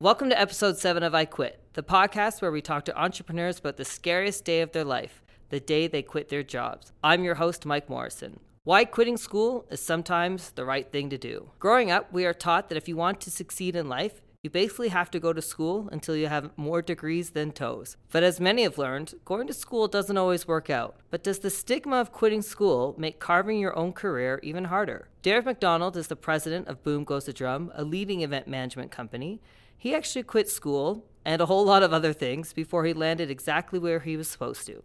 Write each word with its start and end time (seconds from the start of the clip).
Welcome 0.00 0.30
to 0.30 0.40
episode 0.40 0.78
seven 0.78 1.02
of 1.02 1.12
I 1.12 1.24
Quit, 1.24 1.58
the 1.72 1.82
podcast 1.82 2.40
where 2.40 2.52
we 2.52 2.62
talk 2.62 2.84
to 2.84 2.96
entrepreneurs 2.96 3.58
about 3.58 3.78
the 3.78 3.84
scariest 3.84 4.44
day 4.44 4.60
of 4.60 4.70
their 4.70 4.84
life, 4.84 5.24
the 5.48 5.58
day 5.58 5.88
they 5.88 6.02
quit 6.02 6.28
their 6.28 6.44
jobs. 6.44 6.92
I'm 7.02 7.24
your 7.24 7.34
host, 7.34 7.66
Mike 7.66 7.90
Morrison. 7.90 8.38
Why 8.62 8.84
quitting 8.84 9.16
school 9.16 9.66
is 9.72 9.80
sometimes 9.80 10.50
the 10.50 10.64
right 10.64 10.88
thing 10.92 11.10
to 11.10 11.18
do. 11.18 11.50
Growing 11.58 11.90
up, 11.90 12.12
we 12.12 12.24
are 12.26 12.32
taught 12.32 12.68
that 12.68 12.78
if 12.78 12.86
you 12.86 12.94
want 12.94 13.20
to 13.22 13.30
succeed 13.32 13.74
in 13.74 13.88
life, 13.88 14.20
you 14.44 14.50
basically 14.50 14.90
have 14.90 15.10
to 15.10 15.18
go 15.18 15.32
to 15.32 15.42
school 15.42 15.88
until 15.90 16.14
you 16.14 16.28
have 16.28 16.56
more 16.56 16.80
degrees 16.80 17.30
than 17.30 17.50
toes. 17.50 17.96
But 18.12 18.22
as 18.22 18.38
many 18.38 18.62
have 18.62 18.78
learned, 18.78 19.14
going 19.24 19.48
to 19.48 19.52
school 19.52 19.88
doesn't 19.88 20.16
always 20.16 20.46
work 20.46 20.70
out. 20.70 20.94
But 21.10 21.24
does 21.24 21.40
the 21.40 21.50
stigma 21.50 21.96
of 21.96 22.12
quitting 22.12 22.42
school 22.42 22.94
make 22.96 23.18
carving 23.18 23.58
your 23.58 23.76
own 23.76 23.92
career 23.94 24.38
even 24.44 24.66
harder? 24.66 25.08
Derek 25.22 25.46
McDonald 25.46 25.96
is 25.96 26.06
the 26.06 26.14
president 26.14 26.68
of 26.68 26.84
Boom 26.84 27.02
Goes 27.02 27.24
the 27.24 27.32
Drum, 27.32 27.72
a 27.74 27.82
leading 27.82 28.20
event 28.20 28.46
management 28.46 28.92
company. 28.92 29.40
He 29.80 29.94
actually 29.94 30.24
quit 30.24 30.48
school 30.48 31.04
and 31.24 31.40
a 31.40 31.46
whole 31.46 31.64
lot 31.64 31.84
of 31.84 31.92
other 31.92 32.12
things 32.12 32.52
before 32.52 32.84
he 32.84 32.92
landed 32.92 33.30
exactly 33.30 33.78
where 33.78 34.00
he 34.00 34.16
was 34.16 34.28
supposed 34.28 34.66
to. 34.66 34.82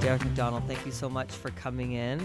Derek 0.00 0.24
McDonald, 0.24 0.64
thank 0.66 0.84
you 0.84 0.90
so 0.90 1.08
much 1.08 1.30
for 1.30 1.50
coming 1.50 1.92
in. 1.92 2.18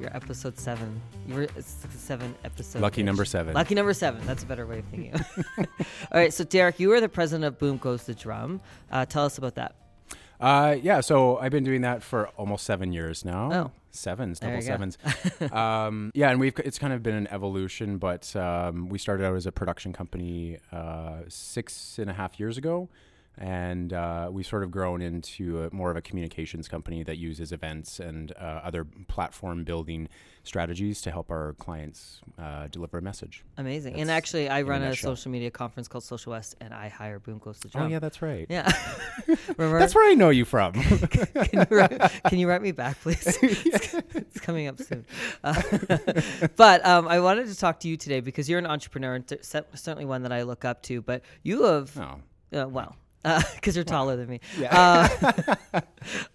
Your 0.00 0.14
episode 0.16 0.58
seven. 0.58 1.00
You 1.26 1.34
were 1.34 1.48
seven 1.60 2.34
episode. 2.44 2.80
Lucky 2.82 3.02
number 3.02 3.24
seven. 3.24 3.54
Lucky 3.54 3.74
number 3.74 3.92
seven. 3.94 4.24
That's 4.26 4.42
a 4.42 4.46
better 4.46 4.66
way 4.66 4.80
of 4.80 4.84
thinking. 4.86 5.14
All 5.58 5.66
right. 6.12 6.32
So 6.32 6.44
Derek, 6.44 6.80
you 6.80 6.92
are 6.92 7.00
the 7.00 7.08
president 7.08 7.44
of 7.44 7.58
Boom 7.58 7.76
Goes 7.76 8.04
the 8.04 8.14
Drum. 8.14 8.60
Uh, 8.90 9.04
tell 9.04 9.24
us 9.24 9.38
about 9.38 9.54
that. 9.56 9.76
Uh, 10.40 10.76
yeah, 10.82 11.00
so 11.00 11.38
I've 11.38 11.52
been 11.52 11.62
doing 11.62 11.82
that 11.82 12.02
for 12.02 12.26
almost 12.30 12.64
seven 12.64 12.92
years 12.92 13.24
now. 13.24 13.52
Oh. 13.52 13.70
Sevens, 13.92 14.40
double 14.40 14.60
sevens. 14.60 14.98
um, 15.52 16.10
yeah, 16.14 16.30
and 16.30 16.40
we've 16.40 16.54
it's 16.64 16.78
kind 16.78 16.92
of 16.92 17.02
been 17.02 17.14
an 17.14 17.28
evolution, 17.28 17.98
but 17.98 18.34
um, 18.34 18.88
we 18.88 18.98
started 18.98 19.24
out 19.24 19.36
as 19.36 19.46
a 19.46 19.52
production 19.52 19.92
company 19.92 20.58
uh, 20.72 21.20
six 21.28 21.98
and 21.98 22.10
a 22.10 22.14
half 22.14 22.40
years 22.40 22.58
ago, 22.58 22.88
and 23.38 23.92
uh, 23.92 24.28
we've 24.30 24.46
sort 24.46 24.62
of 24.62 24.70
grown 24.70 25.00
into 25.00 25.64
a, 25.64 25.74
more 25.74 25.90
of 25.90 25.96
a 25.96 26.02
communications 26.02 26.68
company 26.68 27.02
that 27.02 27.16
uses 27.16 27.50
events 27.50 27.98
and 27.98 28.32
uh, 28.32 28.60
other 28.62 28.84
platform 29.08 29.64
building 29.64 30.08
strategies 30.44 31.00
to 31.00 31.10
help 31.10 31.30
our 31.30 31.54
clients 31.54 32.20
uh, 32.38 32.66
deliver 32.68 32.98
a 32.98 33.02
message. 33.02 33.44
Amazing. 33.56 33.94
and 34.00 34.10
actually, 34.10 34.48
I 34.48 34.60
a 34.60 34.64
run 34.64 34.82
a 34.82 34.94
social 34.94 35.30
media 35.30 35.50
conference 35.50 35.88
called 35.88 36.04
Social 36.04 36.32
West, 36.32 36.56
and 36.60 36.74
I 36.74 36.88
hire 36.88 37.18
Boom 37.18 37.38
Goes 37.38 37.58
the 37.60 37.68
Drum. 37.68 37.84
Oh 37.84 37.88
yeah, 37.88 38.00
that's 38.00 38.20
right. 38.20 38.46
Yeah. 38.50 38.70
Remember? 39.56 39.78
That's 39.78 39.94
where 39.94 40.10
I 40.10 40.14
know 40.14 40.30
you 40.30 40.44
from. 40.44 40.72
can, 40.72 41.48
you 41.52 41.76
write, 41.76 42.12
can 42.28 42.38
you 42.38 42.48
write 42.48 42.62
me 42.62 42.72
back, 42.72 43.00
please? 43.00 43.38
it's, 43.42 44.40
coming 44.40 44.66
up 44.66 44.80
soon. 44.80 45.06
Uh, 45.42 45.62
but 46.56 46.84
um, 46.84 47.08
I 47.08 47.20
wanted 47.20 47.46
to 47.46 47.56
talk 47.56 47.80
to 47.80 47.88
you 47.88 47.96
today 47.96 48.20
because 48.20 48.48
you're 48.48 48.58
an 48.58 48.66
entrepreneur 48.66 49.14
and 49.14 49.26
th- 49.26 49.44
certainly 49.44 50.04
one 50.04 50.22
that 50.22 50.32
I 50.32 50.42
look 50.42 50.64
up 50.64 50.82
to. 50.84 51.00
But 51.00 51.22
you 51.42 51.62
have, 51.62 51.96
oh. 51.96 52.58
uh, 52.58 52.68
well, 52.68 52.96
because 53.54 53.76
you're 53.76 53.84
taller 53.84 54.16
than 54.16 54.28
me. 54.28 54.40
Yeah. 54.58 55.06
Uh, 55.72 55.80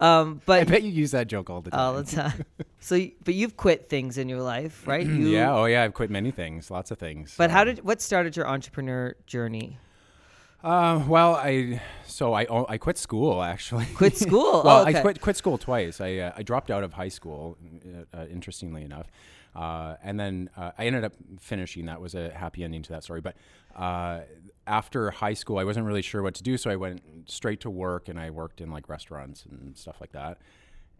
um, 0.00 0.40
but 0.46 0.60
I 0.60 0.64
bet 0.64 0.82
you 0.82 0.90
use 0.90 1.10
that 1.10 1.26
joke 1.26 1.50
all 1.50 1.60
the 1.60 1.70
time. 1.70 1.80
all 1.80 1.94
the 2.02 2.04
time. 2.10 2.44
So, 2.80 2.96
but 3.24 3.34
you've 3.34 3.56
quit 3.56 3.88
things 3.88 4.18
in 4.18 4.28
your 4.28 4.40
life, 4.40 4.86
right? 4.86 5.04
You, 5.04 5.28
yeah. 5.30 5.52
Oh, 5.52 5.64
yeah. 5.64 5.82
I've 5.82 5.94
quit 5.94 6.10
many 6.10 6.30
things, 6.30 6.70
lots 6.70 6.92
of 6.92 6.98
things. 6.98 7.34
But 7.36 7.50
how 7.50 7.62
Um, 7.62 7.66
did 7.66 7.84
what 7.84 8.00
started 8.00 8.36
your 8.36 8.46
entrepreneur 8.46 9.16
journey? 9.26 9.78
Uh, 10.62 11.04
well, 11.08 11.34
I 11.34 11.80
so 12.06 12.34
I 12.34 12.46
I 12.68 12.78
quit 12.78 12.96
school 12.96 13.42
actually. 13.42 13.86
Quit 13.94 14.16
school? 14.16 14.62
well, 14.64 14.78
Oh, 14.78 14.82
okay. 14.88 14.98
I 14.98 15.02
quit 15.02 15.20
quit 15.20 15.36
school 15.36 15.58
twice. 15.58 16.00
I 16.00 16.16
uh, 16.18 16.32
I 16.36 16.42
dropped 16.44 16.70
out 16.70 16.84
of 16.84 16.92
high 16.94 17.08
school, 17.10 17.58
uh, 18.14 18.16
uh, 18.16 18.26
interestingly 18.26 18.82
enough, 18.84 19.06
uh, 19.58 19.96
and 20.04 20.20
then 20.20 20.50
uh, 20.56 20.70
I 20.78 20.86
ended 20.86 21.02
up 21.04 21.14
finishing. 21.40 21.86
That 21.86 22.00
was 22.00 22.14
a 22.14 22.30
happy 22.30 22.62
ending 22.62 22.82
to 22.84 22.90
that 22.90 23.02
story. 23.02 23.20
But 23.20 23.34
uh, 23.74 24.20
after 24.68 25.10
high 25.10 25.34
school, 25.34 25.58
I 25.58 25.64
wasn't 25.64 25.86
really 25.86 26.02
sure 26.02 26.22
what 26.22 26.34
to 26.36 26.44
do, 26.44 26.56
so 26.56 26.70
I 26.70 26.76
went 26.76 27.02
straight 27.26 27.60
to 27.62 27.70
work, 27.70 28.08
and 28.08 28.20
I 28.20 28.30
worked 28.30 28.60
in 28.60 28.70
like 28.70 28.88
restaurants 28.88 29.44
and 29.50 29.76
stuff 29.76 29.96
like 30.00 30.12
that. 30.12 30.38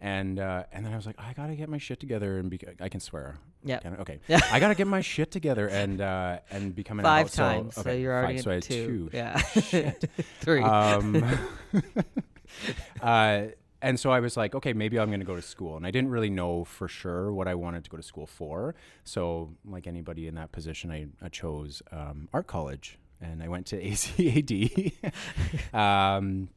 And 0.00 0.38
uh, 0.41 0.65
and 0.72 0.84
then 0.84 0.93
I 0.93 0.97
was 0.97 1.06
like, 1.06 1.16
I 1.19 1.32
gotta 1.34 1.55
get 1.55 1.69
my 1.69 1.78
shit 1.78 2.00
together 2.00 2.38
and 2.38 2.50
be- 2.50 2.60
I 2.81 2.88
can 2.88 3.00
swear. 3.00 3.37
Yeah. 3.65 3.81
Okay. 4.00 4.21
Yeah. 4.28 4.41
I 4.53 4.61
gotta 4.61 4.75
get 4.77 4.87
my 4.87 5.00
shit 5.00 5.31
together 5.31 5.69
and 5.69 6.00
uh, 6.00 6.38
and 6.50 6.75
become 6.75 6.99
an 7.00 7.05
Five 7.05 7.32
adult. 7.32 7.34
times. 7.37 7.75
So, 7.75 7.81
okay, 7.82 8.00
you're 8.00 8.15
already 8.16 8.38
five. 8.38 8.44
So 8.44 8.50
I 8.50 8.55
had 8.55 8.62
two. 8.62 8.87
two. 8.87 9.11
Yeah. 9.12 9.38
Three. 10.41 10.62
Um, 10.62 11.25
uh, 13.03 13.43
and 13.81 13.99
so 13.99 14.11
I 14.11 14.21
was 14.21 14.37
like, 14.37 14.55
okay, 14.55 14.72
maybe 14.72 14.99
I'm 14.99 15.09
going 15.09 15.21
to 15.21 15.27
go 15.27 15.37
to 15.37 15.43
school. 15.43 15.77
And 15.77 15.87
I 15.87 15.91
didn't 15.91 16.11
really 16.11 16.31
know 16.31 16.65
for 16.65 16.89
sure 16.89 17.33
what 17.33 17.47
I 17.47 17.55
wanted 17.55 17.84
to 17.84 17.91
go 17.91 17.97
to 17.97 18.03
school 18.03 18.27
for. 18.27 18.75
So, 19.05 19.55
like 19.65 19.87
anybody 19.87 20.27
in 20.27 20.34
that 20.34 20.53
position, 20.53 20.91
I, 20.91 21.06
I 21.22 21.28
chose 21.28 21.83
um, 21.93 22.28
art 22.33 22.47
college 22.47 22.99
and 23.21 23.43
I 23.43 23.49
went 23.49 23.67
to 23.67 23.77
ACAD. 23.83 24.93
um, 25.75 26.49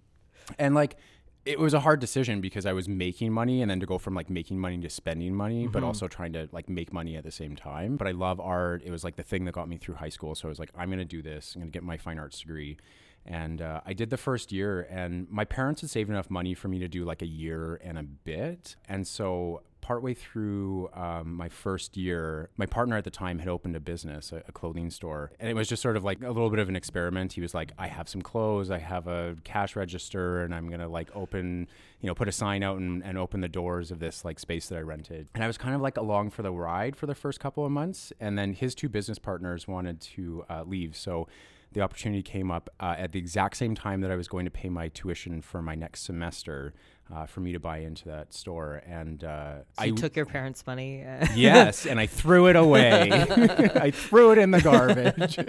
and 0.58 0.74
like, 0.74 0.98
it 1.44 1.60
was 1.60 1.74
a 1.74 1.80
hard 1.80 2.00
decision 2.00 2.40
because 2.40 2.68
I 2.68 2.74
was 2.74 2.88
making 2.88 3.32
money 3.34 3.62
and 3.64 3.72
then 3.72 3.80
to 3.80 3.88
go 3.88 3.98
from 3.98 4.14
like 4.14 4.30
making 4.30 4.60
money 4.60 4.78
to 4.80 4.90
spending 4.90 5.34
money, 5.34 5.66
but 5.68 5.84
also 5.84 6.08
trying 6.08 6.34
to 6.34 6.48
like 6.52 6.70
make 6.70 6.94
money 6.94 7.16
at 7.16 7.24
the 7.24 7.32
same 7.32 7.56
time. 7.56 7.98
But 7.98 8.08
I 8.08 8.12
love 8.12 8.40
art. 8.40 8.84
It 8.86 8.92
was 8.92 9.04
like 9.04 9.16
the 9.16 9.24
thing 9.24 9.46
that 9.46 9.54
got 9.54 9.68
me 9.68 9.78
through 9.78 9.96
high 9.96 10.10
school. 10.10 10.36
So 10.36 10.48
I 10.48 10.50
was 10.50 10.60
like, 10.60 10.70
I'm 10.78 10.90
going 10.90 11.00
to 11.00 11.06
do 11.06 11.24
this. 11.24 11.56
I'm 11.56 11.62
going 11.62 11.72
to 11.72 11.76
get 11.76 11.84
my 11.84 11.98
fine 11.98 12.20
arts 12.20 12.40
degree. 12.42 12.78
And 13.26 13.62
uh, 13.62 13.82
I 13.86 13.94
did 13.94 14.10
the 14.10 14.18
first 14.18 14.52
year, 14.52 14.88
and 14.90 15.30
my 15.30 15.46
parents 15.46 15.82
had 15.82 15.90
saved 15.90 16.10
enough 16.10 16.30
money 16.30 16.54
for 16.54 16.68
me 16.68 16.80
to 16.80 16.88
do 16.88 17.06
like 17.06 17.22
a 17.22 17.28
year 17.28 17.80
and 17.84 17.98
a 17.98 18.04
bit. 18.04 18.76
And 18.90 19.08
so, 19.08 19.62
partway 19.82 20.14
through 20.14 20.90
um, 20.94 21.36
my 21.36 21.50
first 21.50 21.98
year, 21.98 22.50
my 22.56 22.66
partner 22.66 22.96
at 22.98 23.04
the 23.04 23.12
time 23.12 23.40
had 23.40 23.48
opened 23.48 23.76
a 23.76 23.80
business, 23.80 24.32
a, 24.32 24.38
a 24.48 24.52
clothing 24.52 24.90
store. 24.90 25.32
And 25.40 25.50
it 25.50 25.56
was 25.56 25.68
just 25.68 25.82
sort 25.82 25.98
of 25.98 26.04
like 26.04 26.22
a 26.22 26.28
little 26.28 26.50
bit 26.50 26.60
of 26.60 26.70
an 26.70 26.76
experiment. 26.76 27.34
He 27.34 27.42
was 27.42 27.54
like, 27.54 27.74
I 27.78 27.88
have 27.88 28.08
some 28.08 28.22
clothes, 28.22 28.72
I 28.72 28.78
have 28.78 29.08
a 29.08 29.36
cash 29.44 29.76
register, 29.76 30.44
and 30.44 30.56
I'm 30.56 30.68
going 30.68 30.80
to 30.80 30.88
like 30.88 31.10
open, 31.16 31.68
you 32.00 32.08
know, 32.08 32.16
put 32.16 32.28
a 32.28 32.32
sign 32.32 32.64
out 32.64 32.78
and, 32.78 33.04
and 33.04 33.18
open 33.18 33.42
the 33.42 33.50
doors 33.50 33.92
of 33.92 34.00
this 34.00 34.24
like 34.24 34.40
space 34.40 34.70
that 34.70 34.78
I 34.78 34.82
rented. 34.82 35.28
And 35.34 35.44
I 35.44 35.48
was 35.48 35.58
kind 35.58 35.76
of 35.76 35.82
like 35.82 35.98
along 35.98 36.30
for 36.30 36.44
the 36.44 36.52
ride 36.52 36.96
for 36.96 37.08
the 37.08 37.16
first 37.16 37.40
couple 37.40 37.66
of 37.66 37.72
months. 37.72 38.14
And 38.20 38.38
then 38.38 38.54
his 38.54 38.76
two 38.76 38.88
business 38.88 39.20
partners 39.20 39.68
wanted 39.68 40.00
to 40.02 40.46
uh, 40.50 40.64
leave. 40.66 40.96
So, 40.96 41.28
the 41.74 41.82
opportunity 41.82 42.22
came 42.22 42.52
up 42.52 42.70
uh, 42.80 42.96
at 42.98 43.12
the 43.12 43.20
exact 43.20 43.58
same 43.58 43.76
time 43.76 44.02
that 44.02 44.12
I 44.12 44.16
was 44.16 44.28
going 44.28 44.46
to 44.46 44.52
pay 44.52 44.70
my 44.70 44.90
tuition 44.90 45.42
for 45.42 45.62
my 45.62 45.76
next 45.76 46.02
semester 46.04 46.74
uh, 47.14 47.26
for 47.26 47.40
me 47.42 47.52
to 47.54 47.60
buy 47.60 47.80
into 47.80 48.06
that 48.06 48.34
store. 48.34 48.82
And 48.86 49.24
uh, 49.24 49.60
So 49.78 49.86
you 49.86 49.96
took 49.96 50.16
your 50.16 50.26
parents' 50.26 50.66
money. 50.68 51.04
uh, 51.06 51.28
yes, 51.36 51.86
and 51.86 52.00
I 52.00 52.08
threw 52.08 52.48
it 52.48 52.56
away. 52.56 53.10
I 53.76 53.92
threw 53.92 54.32
it 54.32 54.38
in 54.38 54.52
the 54.52 54.62
garbage. 54.62 55.40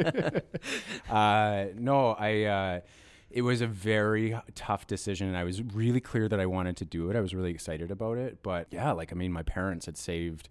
uh, 1.10 1.66
no, 1.76 2.10
I. 2.18 2.42
Uh, 2.44 2.80
it 3.30 3.40
was 3.42 3.62
a 3.62 3.66
very 3.66 4.38
tough 4.54 4.86
decision, 4.86 5.26
and 5.26 5.38
I 5.38 5.44
was 5.44 5.62
really 5.62 6.00
clear 6.00 6.28
that 6.28 6.38
I 6.38 6.44
wanted 6.44 6.76
to 6.76 6.84
do 6.84 7.08
it. 7.08 7.16
I 7.16 7.20
was 7.20 7.34
really 7.34 7.50
excited 7.50 7.90
about 7.90 8.18
it, 8.18 8.42
but 8.42 8.66
yeah, 8.70 8.92
like 8.92 9.10
I 9.10 9.14
mean, 9.16 9.32
my 9.32 9.42
parents 9.42 9.86
had 9.86 9.96
saved. 9.96 10.50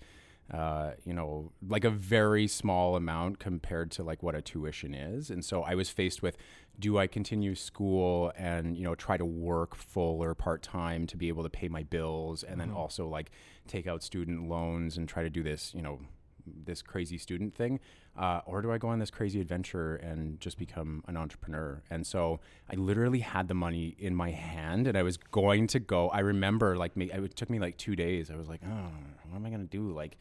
Uh, 0.54 0.92
you 1.06 1.14
know, 1.14 1.52
like 1.66 1.86
a 1.86 1.90
very 1.90 2.46
small 2.46 2.98
amount 2.98 3.40
compared 3.40 3.90
to 3.90 4.04
like 4.04 4.22
what 4.22 4.36
a 4.36 4.42
tuition 4.42 4.94
is. 4.94 5.30
And 5.30 5.46
so 5.46 5.64
I 5.64 5.76
was 5.76 5.90
faced 5.90 6.22
with 6.22 6.36
do 6.78 6.98
I 6.98 7.08
continue 7.08 7.56
school 7.56 8.34
and, 8.36 8.78
you 8.78 8.84
know, 8.84 8.96
try 8.96 9.16
to 9.16 9.24
work 9.24 9.76
full 9.76 10.22
or 10.22 10.36
part 10.36 10.62
time 10.62 11.08
to 11.08 11.16
be 11.16 11.30
able 11.30 11.44
to 11.44 11.50
pay 11.50 11.70
my 11.70 11.84
bills 11.84 12.44
and 12.44 12.60
then 12.60 12.72
also 12.72 13.08
like 13.08 13.32
take 13.68 13.88
out 13.88 14.04
student 14.04 14.50
loans 14.50 14.98
and 14.98 15.08
try 15.08 15.24
to 15.24 15.30
do 15.30 15.42
this, 15.42 15.74
you 15.74 15.82
know, 15.82 16.00
this 16.46 16.82
crazy 16.82 17.18
student 17.18 17.56
thing? 17.56 17.80
Uh, 18.18 18.42
or 18.46 18.62
do 18.62 18.72
I 18.72 18.78
go 18.78 18.90
on 18.90 19.00
this 19.00 19.12
crazy 19.12 19.40
adventure 19.40 19.96
and 19.96 20.40
just 20.40 20.58
become 20.58 21.04
an 21.08 21.18
entrepreneur? 21.18 21.82
And 21.90 22.06
so 22.06 22.40
I 22.72 22.76
literally 22.76 23.20
had 23.20 23.48
the 23.48 23.54
money 23.54 23.96
in 23.98 24.16
my 24.16 24.32
hand 24.32 24.88
and 24.88 24.98
I 24.98 25.04
was 25.04 25.18
going 25.18 25.68
to 25.68 25.80
go. 25.80 26.10
I 26.10 26.20
remember 26.20 26.76
like 26.78 26.98
me, 26.98 27.12
it 27.12 27.36
took 27.36 27.50
me 27.50 27.60
like 27.60 27.78
two 27.78 27.96
days. 27.96 28.30
I 28.30 28.36
was 28.36 28.48
like, 28.48 28.62
oh, 28.66 28.92
what 29.30 29.38
am 29.38 29.46
I 29.46 29.50
to 29.50 29.58
do? 29.58 29.92
Like, 29.92 30.18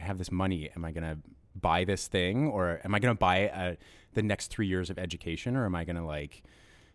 I 0.00 0.04
have 0.04 0.18
this 0.18 0.32
money. 0.32 0.70
Am 0.74 0.84
I 0.84 0.92
to 0.92 1.18
buy 1.60 1.84
this 1.84 2.08
thing 2.08 2.48
or 2.48 2.80
am 2.84 2.94
I 2.94 2.98
to 2.98 3.14
buy 3.14 3.48
uh 3.48 3.74
the 4.14 4.22
next 4.22 4.48
three 4.48 4.66
years 4.66 4.90
of 4.90 4.98
education 4.98 5.56
or 5.56 5.66
am 5.66 5.74
I 5.74 5.84
to 5.84 6.04
like, 6.04 6.42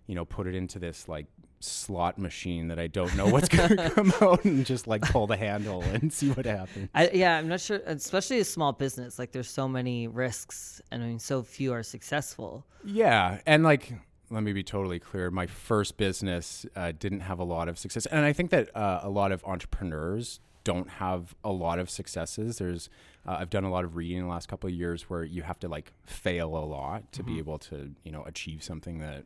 you 0.07 0.15
know, 0.15 0.25
put 0.25 0.47
it 0.47 0.55
into 0.55 0.79
this 0.79 1.07
like 1.07 1.27
slot 1.59 2.17
machine 2.17 2.69
that 2.69 2.79
I 2.79 2.87
don't 2.87 3.15
know 3.15 3.27
what's 3.27 3.49
going 3.49 3.69
to 3.77 3.89
come 3.89 4.13
out 4.21 4.45
and 4.45 4.65
just 4.65 4.87
like 4.87 5.01
pull 5.01 5.27
the 5.27 5.37
handle 5.37 5.81
and 5.81 6.11
see 6.13 6.29
what 6.31 6.45
happens. 6.45 6.89
I, 6.93 7.09
yeah, 7.13 7.37
I'm 7.37 7.47
not 7.47 7.59
sure. 7.59 7.81
Especially 7.85 8.39
a 8.39 8.45
small 8.45 8.71
business, 8.71 9.19
like 9.19 9.31
there's 9.31 9.49
so 9.49 9.67
many 9.67 10.07
risks, 10.07 10.81
and 10.91 11.03
I 11.03 11.07
mean, 11.07 11.19
so 11.19 11.43
few 11.43 11.73
are 11.73 11.83
successful. 11.83 12.65
Yeah, 12.83 13.39
and 13.45 13.63
like 13.63 13.93
let 14.31 14.43
me 14.43 14.53
be 14.53 14.63
totally 14.63 14.99
clear. 14.99 15.31
My 15.31 15.47
first 15.47 15.97
business 15.97 16.65
uh, 16.75 16.93
didn't 16.97 17.21
have 17.21 17.39
a 17.39 17.43
lot 17.43 17.67
of 17.67 17.77
success, 17.77 18.05
and 18.05 18.25
I 18.25 18.33
think 18.33 18.51
that 18.51 18.75
uh, 18.75 19.01
a 19.03 19.09
lot 19.09 19.31
of 19.31 19.43
entrepreneurs 19.43 20.39
don't 20.63 20.89
have 20.89 21.35
a 21.43 21.51
lot 21.51 21.79
of 21.79 21.89
successes. 21.89 22.57
There's 22.57 22.89
uh, 23.27 23.37
I've 23.39 23.49
done 23.49 23.63
a 23.63 23.71
lot 23.71 23.85
of 23.85 23.95
reading 23.95 24.17
in 24.17 24.23
the 24.23 24.29
last 24.29 24.47
couple 24.47 24.69
of 24.69 24.73
years 24.73 25.09
where 25.09 25.23
you 25.23 25.41
have 25.41 25.59
to 25.59 25.67
like 25.67 25.93
fail 26.05 26.55
a 26.55 26.65
lot 26.65 27.11
to 27.13 27.23
be 27.23 27.37
able 27.39 27.57
to 27.59 27.91
you 28.03 28.11
know 28.11 28.23
achieve 28.23 28.63
something 28.63 28.99
that 28.99 29.25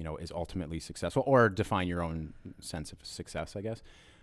you 0.00 0.04
know 0.04 0.16
is 0.16 0.32
ultimately 0.32 0.80
successful 0.80 1.22
or 1.26 1.48
define 1.50 1.86
your 1.86 2.02
own 2.02 2.32
sense 2.60 2.90
of 2.92 2.98
success 3.02 3.54
i 3.54 3.60
guess 3.60 3.82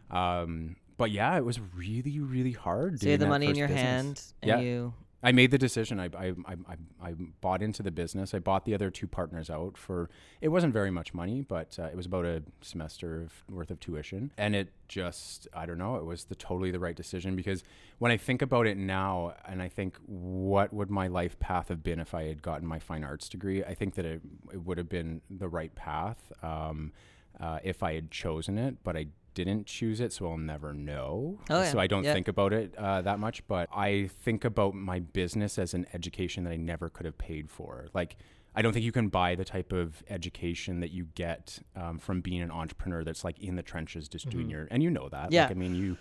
um, 0.10 0.76
but 0.98 1.12
yeah 1.12 1.38
it 1.38 1.46
was 1.46 1.60
really 1.76 2.20
really 2.20 2.54
hard 2.54 3.00
So 3.00 3.06
you 3.06 3.12
had 3.12 3.20
the 3.20 3.28
money 3.28 3.48
in 3.52 3.56
your 3.56 3.68
business. 3.68 3.82
hand, 3.84 4.22
and 4.42 4.50
Yeah. 4.50 4.60
you. 4.60 4.94
I 5.28 5.34
made 5.34 5.52
the 5.52 5.58
decision. 5.58 6.00
I, 6.00 6.06
I, 6.18 6.34
I, 6.46 6.56
I, 7.04 7.14
bought 7.42 7.62
into 7.62 7.84
the 7.84 7.92
business. 7.92 8.34
I 8.34 8.40
bought 8.40 8.64
the 8.64 8.74
other 8.74 8.90
two 8.90 9.08
partners 9.08 9.50
out 9.50 9.78
for, 9.78 10.10
it 10.40 10.48
wasn't 10.48 10.72
very 10.72 10.90
much 10.90 11.14
money, 11.14 11.42
but 11.42 11.78
uh, 11.78 11.84
it 11.84 11.98
was 11.98 12.06
about 12.06 12.24
a 12.24 12.44
semester 12.62 13.24
of, 13.24 13.34
worth 13.54 13.70
of 13.70 13.78
tuition. 13.82 14.32
And 14.38 14.56
it 14.56 14.70
just, 14.88 15.46
I 15.54 15.66
don't 15.66 15.80
know, 15.80 15.98
it 15.98 16.06
was 16.06 16.24
the 16.24 16.36
totally 16.36 16.72
the 16.72 16.80
right 16.80 16.96
decision 16.96 17.36
because 17.36 17.66
when 17.98 18.10
I 18.10 18.16
think 18.16 18.42
about 18.42 18.68
it 18.68 18.78
now 18.78 19.34
and 19.46 19.62
I 19.62 19.68
think 19.68 19.98
what 20.06 20.72
would 20.72 20.90
my 20.90 21.08
life 21.08 21.38
path 21.40 21.68
have 21.68 21.84
been 21.84 22.00
if 22.00 22.14
I 22.14 22.24
had 22.24 22.42
gotten 22.42 22.66
my 22.66 22.80
fine 22.80 23.04
arts 23.04 23.28
degree, 23.28 23.66
I 23.66 23.74
think 23.74 23.96
that 23.96 24.06
it, 24.06 24.22
it 24.54 24.64
would 24.64 24.78
have 24.78 24.88
been 24.88 25.20
the 25.30 25.50
right 25.50 25.76
path 25.76 26.32
um, 26.42 26.94
uh, 27.38 27.60
if 27.66 27.84
I 27.84 27.96
had 27.96 28.12
chosen 28.12 28.58
it, 28.58 28.78
but 28.82 28.96
I 28.96 29.08
didn't 29.46 29.68
choose 29.68 30.00
it, 30.02 30.12
so 30.14 30.30
I'll 30.30 30.38
never 30.38 30.74
know. 30.74 31.38
Oh, 31.50 31.62
yeah. 31.62 31.72
So 31.72 31.80
I 31.80 31.88
don't 31.88 32.04
Yeah. 32.04 32.14
think 32.14 32.28
about 32.28 32.54
it 32.54 32.74
uh, 32.78 33.02
that 33.04 33.20
much, 33.20 33.46
but 33.48 33.70
I 33.72 34.10
think 34.26 34.44
about 34.46 34.74
my 34.74 35.00
business 35.00 35.58
as 35.60 35.74
an 35.74 35.86
education 35.94 36.44
that 36.46 36.52
I 36.54 36.58
never 36.58 36.90
could 36.90 37.06
have 37.06 37.18
paid 37.18 37.50
for. 37.50 37.88
Like, 37.94 38.18
I 38.56 38.62
don't 38.64 38.74
think 38.74 38.84
you 38.86 38.92
can 38.92 39.10
buy 39.10 39.36
the 39.36 39.46
type 39.46 39.72
of 39.72 40.02
education 40.10 40.80
that 40.80 40.92
you 40.92 41.06
get 41.14 41.60
um, 41.76 42.00
from 42.00 42.22
being 42.22 42.42
an 42.42 42.50
entrepreneur 42.52 43.04
that's 43.04 43.24
like 43.24 43.38
in 43.40 43.56
the 43.56 43.62
trenches, 43.64 44.08
just 44.10 44.28
doing 44.30 44.50
your, 44.50 44.68
and 44.72 44.82
you 44.82 44.90
know 44.90 45.08
that. 45.10 45.26
Mm-hmm. 45.26 45.34
Yeah. 45.34 45.44
Like, 45.44 45.52
I 45.52 45.60
mean, 45.60 45.76
you 45.76 45.98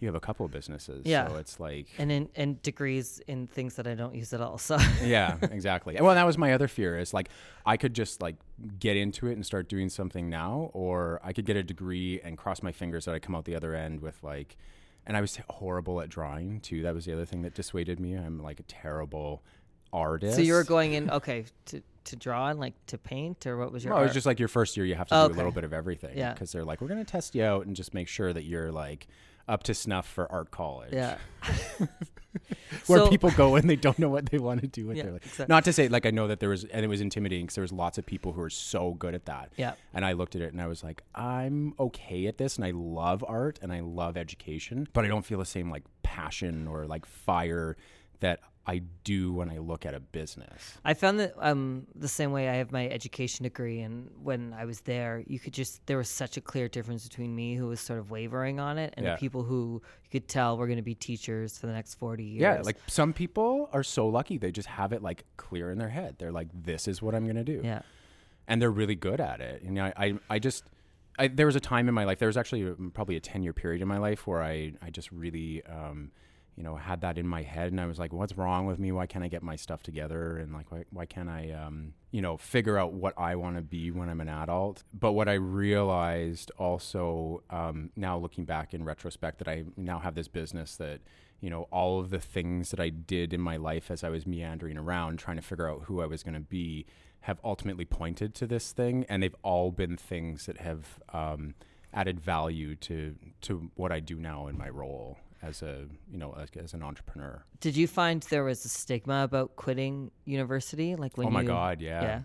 you 0.00 0.08
have 0.08 0.14
a 0.14 0.20
couple 0.20 0.44
of 0.46 0.50
businesses, 0.52 1.04
Yeah. 1.06 1.28
so 1.28 1.36
it's 1.36 1.60
like. 1.60 1.86
And 1.98 2.10
in 2.10 2.28
and 2.34 2.60
degrees 2.62 3.20
in 3.28 3.46
things 3.46 3.76
that 3.76 3.86
I 3.86 3.94
don't 3.94 4.14
use 4.14 4.32
at 4.32 4.40
all. 4.40 4.58
So 4.58 4.78
yeah, 5.04 5.36
exactly. 5.42 5.96
Well, 6.00 6.14
that 6.14 6.26
was 6.26 6.36
my 6.38 6.52
other 6.52 6.68
fear 6.68 6.98
is 6.98 7.12
like 7.14 7.28
I 7.66 7.76
could 7.76 7.94
just 7.94 8.20
like 8.22 8.36
get 8.78 8.96
into 8.96 9.26
it 9.28 9.34
and 9.34 9.44
start 9.46 9.68
doing 9.68 9.88
something 9.88 10.28
now, 10.28 10.70
or 10.72 11.20
I 11.22 11.32
could 11.32 11.44
get 11.46 11.56
a 11.56 11.62
degree 11.62 12.20
and 12.24 12.36
cross 12.38 12.62
my 12.62 12.72
fingers 12.72 13.04
that 13.04 13.14
I 13.14 13.18
come 13.18 13.34
out 13.34 13.44
the 13.44 13.54
other 13.54 13.74
end 13.74 14.00
with 14.00 14.22
like, 14.22 14.56
and 15.06 15.16
I 15.16 15.20
was 15.20 15.38
horrible 15.48 16.00
at 16.00 16.08
drawing 16.08 16.60
too. 16.60 16.82
That 16.82 16.94
was 16.94 17.04
the 17.04 17.12
other 17.12 17.24
thing 17.26 17.42
that 17.42 17.54
dissuaded 17.54 18.00
me. 18.00 18.14
I'm 18.14 18.42
like 18.42 18.58
a 18.60 18.64
terrible 18.64 19.42
artist. 19.92 20.36
so 20.36 20.40
you 20.42 20.52
were 20.54 20.64
going 20.64 20.92
in 20.94 21.10
okay 21.10 21.44
to 21.66 21.82
to 22.04 22.16
draw 22.16 22.48
and 22.48 22.58
like 22.58 22.72
to 22.86 22.96
paint 22.96 23.46
or 23.46 23.58
what 23.58 23.70
was 23.72 23.84
your? 23.84 23.92
Well, 23.92 24.02
it 24.02 24.06
was 24.06 24.14
just 24.14 24.24
like 24.26 24.38
your 24.38 24.48
first 24.48 24.76
year, 24.76 24.86
you 24.86 24.94
have 24.94 25.08
to 25.08 25.14
Oh, 25.14 25.28
do 25.28 25.34
a 25.34 25.36
little 25.36 25.52
bit 25.52 25.64
of 25.64 25.72
everything. 25.74 26.16
Yeah. 26.16 26.32
Because 26.32 26.50
they're 26.52 26.64
like, 26.64 26.80
we're 26.80 26.88
going 26.88 27.04
to 27.04 27.10
test 27.10 27.34
you 27.34 27.44
out 27.44 27.66
and 27.66 27.76
just 27.76 27.92
make 27.92 28.08
sure 28.08 28.32
that 28.32 28.44
you're 28.44 28.72
like 28.72 29.06
up 29.50 29.62
to 29.64 29.74
snuff 29.74 30.06
for 30.06 30.30
art 30.30 30.50
college. 30.50 30.92
yeah. 30.92 31.18
where 32.86 33.00
So- 33.00 33.08
people 33.08 33.30
go 33.32 33.56
and 33.56 33.68
they 33.68 33.74
don't 33.76 33.98
know 33.98 34.08
what 34.08 34.26
they 34.30 34.38
want 34.38 34.60
to 34.60 34.68
do 34.68 34.86
with 34.86 34.96
Yeah, 34.96 35.02
their 35.04 35.12
life. 35.14 35.22
exactly. 35.24 35.46
Not 35.52 35.64
to 35.64 35.72
say 35.72 35.88
like 35.88 36.06
I 36.06 36.10
know 36.10 36.28
that 36.28 36.38
there 36.38 36.48
was 36.50 36.62
and 36.64 36.84
it 36.84 36.88
was 36.88 37.00
intimidating 37.00 37.46
because 37.46 37.56
there 37.56 37.62
was 37.62 37.72
lots 37.72 37.98
of 37.98 38.06
people 38.06 38.32
who 38.32 38.40
are 38.40 38.50
so 38.50 38.92
good 38.94 39.14
at 39.14 39.24
that. 39.26 39.52
Yeah. 39.56 39.72
And 39.92 40.04
I 40.04 40.12
looked 40.12 40.36
at 40.36 40.42
it 40.42 40.52
and 40.52 40.62
I 40.62 40.68
was 40.68 40.84
like, 40.84 41.02
I'm 41.14 41.74
okay 41.80 42.26
at 42.26 42.38
this 42.38 42.56
and 42.56 42.64
I 42.64 42.70
love 42.70 43.24
art 43.26 43.58
and 43.62 43.72
I 43.72 43.80
love 43.80 44.16
education, 44.16 44.86
but 44.92 45.04
I 45.04 45.08
don't 45.08 45.24
feel 45.24 45.40
the 45.40 45.44
same 45.44 45.70
like 45.70 45.82
passion 46.04 46.68
or 46.68 46.86
like 46.86 47.04
fire 47.04 47.76
that 48.20 48.40
I 48.66 48.82
do 49.04 49.32
when 49.32 49.50
I 49.50 49.58
look 49.58 49.86
at 49.86 49.94
a 49.94 50.00
business. 50.00 50.78
I 50.84 50.94
found 50.94 51.18
that 51.20 51.32
um 51.38 51.86
the 51.94 52.06
same 52.08 52.30
way 52.30 52.48
I 52.48 52.56
have 52.56 52.70
my 52.70 52.86
education 52.88 53.44
degree 53.44 53.80
and 53.80 54.10
when 54.22 54.52
I 54.52 54.64
was 54.66 54.82
there 54.82 55.24
you 55.26 55.38
could 55.40 55.54
just 55.54 55.84
there 55.86 55.96
was 55.96 56.08
such 56.08 56.36
a 56.36 56.40
clear 56.40 56.68
difference 56.68 57.08
between 57.08 57.34
me 57.34 57.54
who 57.56 57.66
was 57.68 57.80
sort 57.80 57.98
of 57.98 58.10
wavering 58.10 58.60
on 58.60 58.76
it 58.78 58.92
and 58.96 59.06
Yeah. 59.06 59.14
the 59.14 59.18
people 59.18 59.42
who 59.42 59.82
you 60.04 60.10
could 60.10 60.28
tell 60.28 60.56
were 60.58 60.66
going 60.66 60.76
to 60.76 60.82
be 60.82 60.94
teachers 60.94 61.56
for 61.58 61.66
the 61.66 61.72
next 61.72 61.94
40 61.94 62.22
years. 62.22 62.40
Yeah, 62.42 62.60
like 62.62 62.76
some 62.86 63.12
people 63.12 63.70
are 63.72 63.82
so 63.82 64.06
lucky 64.08 64.36
they 64.38 64.52
just 64.52 64.68
have 64.68 64.92
it 64.92 65.02
like 65.02 65.24
clear 65.36 65.70
in 65.70 65.78
their 65.78 65.88
head. 65.88 66.16
They're 66.18 66.30
like, 66.32 66.48
this 66.52 66.86
is 66.86 67.00
what 67.02 67.14
I'm 67.14 67.26
gonna 67.26 67.44
do. 67.44 67.62
Yeah. 67.64 67.82
and 68.46 68.60
they're 68.60 68.70
really 68.70 68.94
good 68.96 69.20
at 69.20 69.40
it. 69.40 69.62
And 69.62 69.80
I, 69.80 69.92
I, 69.96 70.14
I 70.28 70.38
just, 70.38 70.64
I, 71.18 71.28
there 71.28 71.46
was 71.46 71.56
a 71.56 71.60
time 71.60 71.88
in 71.88 71.94
my 71.94 72.04
life. 72.04 72.18
There 72.18 72.28
was 72.28 72.36
actually 72.36 72.64
probably 72.94 73.16
a 73.16 73.20
ten 73.20 73.42
year 73.42 73.52
period 73.52 73.80
in 73.80 73.88
my 73.88 73.98
life 73.98 74.26
where 74.26 74.42
I, 74.42 74.74
I 74.82 74.90
just 74.90 75.10
really, 75.12 75.62
um, 75.66 76.10
you 76.56 76.62
know, 76.62 76.76
had 76.76 77.00
that 77.00 77.18
in 77.18 77.26
my 77.26 77.42
head, 77.42 77.72
and 77.72 77.80
I 77.80 77.86
was 77.86 77.98
like, 77.98 78.12
what's 78.12 78.36
wrong 78.36 78.66
with 78.66 78.78
me? 78.78 78.92
Why 78.92 79.06
can't 79.06 79.24
I 79.24 79.28
get 79.28 79.42
my 79.42 79.56
stuff 79.56 79.82
together? 79.82 80.38
And 80.38 80.52
like, 80.52 80.70
why, 80.70 80.84
why 80.90 81.06
can't 81.06 81.28
I, 81.28 81.52
um, 81.52 81.94
you 82.10 82.20
know, 82.20 82.36
figure 82.36 82.78
out 82.78 82.92
what 82.92 83.14
I 83.18 83.36
want 83.36 83.56
to 83.56 83.62
be 83.62 83.90
when 83.90 84.08
I'm 84.08 84.20
an 84.20 84.28
adult? 84.28 84.82
But 84.92 85.12
what 85.12 85.28
I 85.28 85.34
realized 85.34 86.50
also 86.58 87.42
um, 87.50 87.90
now, 87.96 88.18
looking 88.18 88.44
back 88.44 88.74
in 88.74 88.84
retrospect, 88.84 89.38
that 89.38 89.48
I 89.48 89.64
now 89.76 89.98
have 90.00 90.14
this 90.14 90.28
business 90.28 90.76
that 90.76 91.00
you 91.40 91.48
know, 91.48 91.62
all 91.72 92.00
of 92.00 92.10
the 92.10 92.20
things 92.20 92.70
that 92.70 92.80
I 92.80 92.90
did 92.90 93.32
in 93.32 93.40
my 93.40 93.56
life 93.56 93.90
as 93.90 94.04
I 94.04 94.10
was 94.10 94.26
meandering 94.26 94.76
around 94.76 95.18
trying 95.18 95.36
to 95.36 95.42
figure 95.42 95.68
out 95.68 95.84
who 95.84 96.02
I 96.02 96.06
was 96.06 96.22
going 96.22 96.34
to 96.34 96.40
be 96.40 96.86
have 97.20 97.40
ultimately 97.42 97.84
pointed 97.84 98.34
to 98.36 98.46
this 98.46 98.72
thing. 98.72 99.04
And 99.08 99.22
they've 99.22 99.34
all 99.42 99.70
been 99.70 99.96
things 99.96 100.46
that 100.46 100.58
have 100.58 101.00
um, 101.12 101.54
added 101.92 102.20
value 102.20 102.76
to, 102.76 103.16
to 103.42 103.70
what 103.74 103.90
I 103.90 104.00
do 104.00 104.16
now 104.16 104.46
in 104.46 104.58
my 104.58 104.68
role 104.68 105.18
as 105.42 105.62
a, 105.62 105.86
you 106.10 106.18
know, 106.18 106.36
as, 106.40 106.48
as 106.62 106.74
an 106.74 106.82
entrepreneur. 106.82 107.42
Did 107.60 107.76
you 107.76 107.86
find 107.86 108.22
there 108.24 108.44
was 108.44 108.64
a 108.64 108.68
stigma 108.68 109.24
about 109.24 109.56
quitting 109.56 110.10
university 110.24 110.96
like 110.96 111.16
when 111.16 111.28
oh 111.28 111.30
my 111.30 111.42
you 111.42 111.48
God. 111.48 111.80
Yeah. 111.80 112.02
Yeah. 112.02 112.20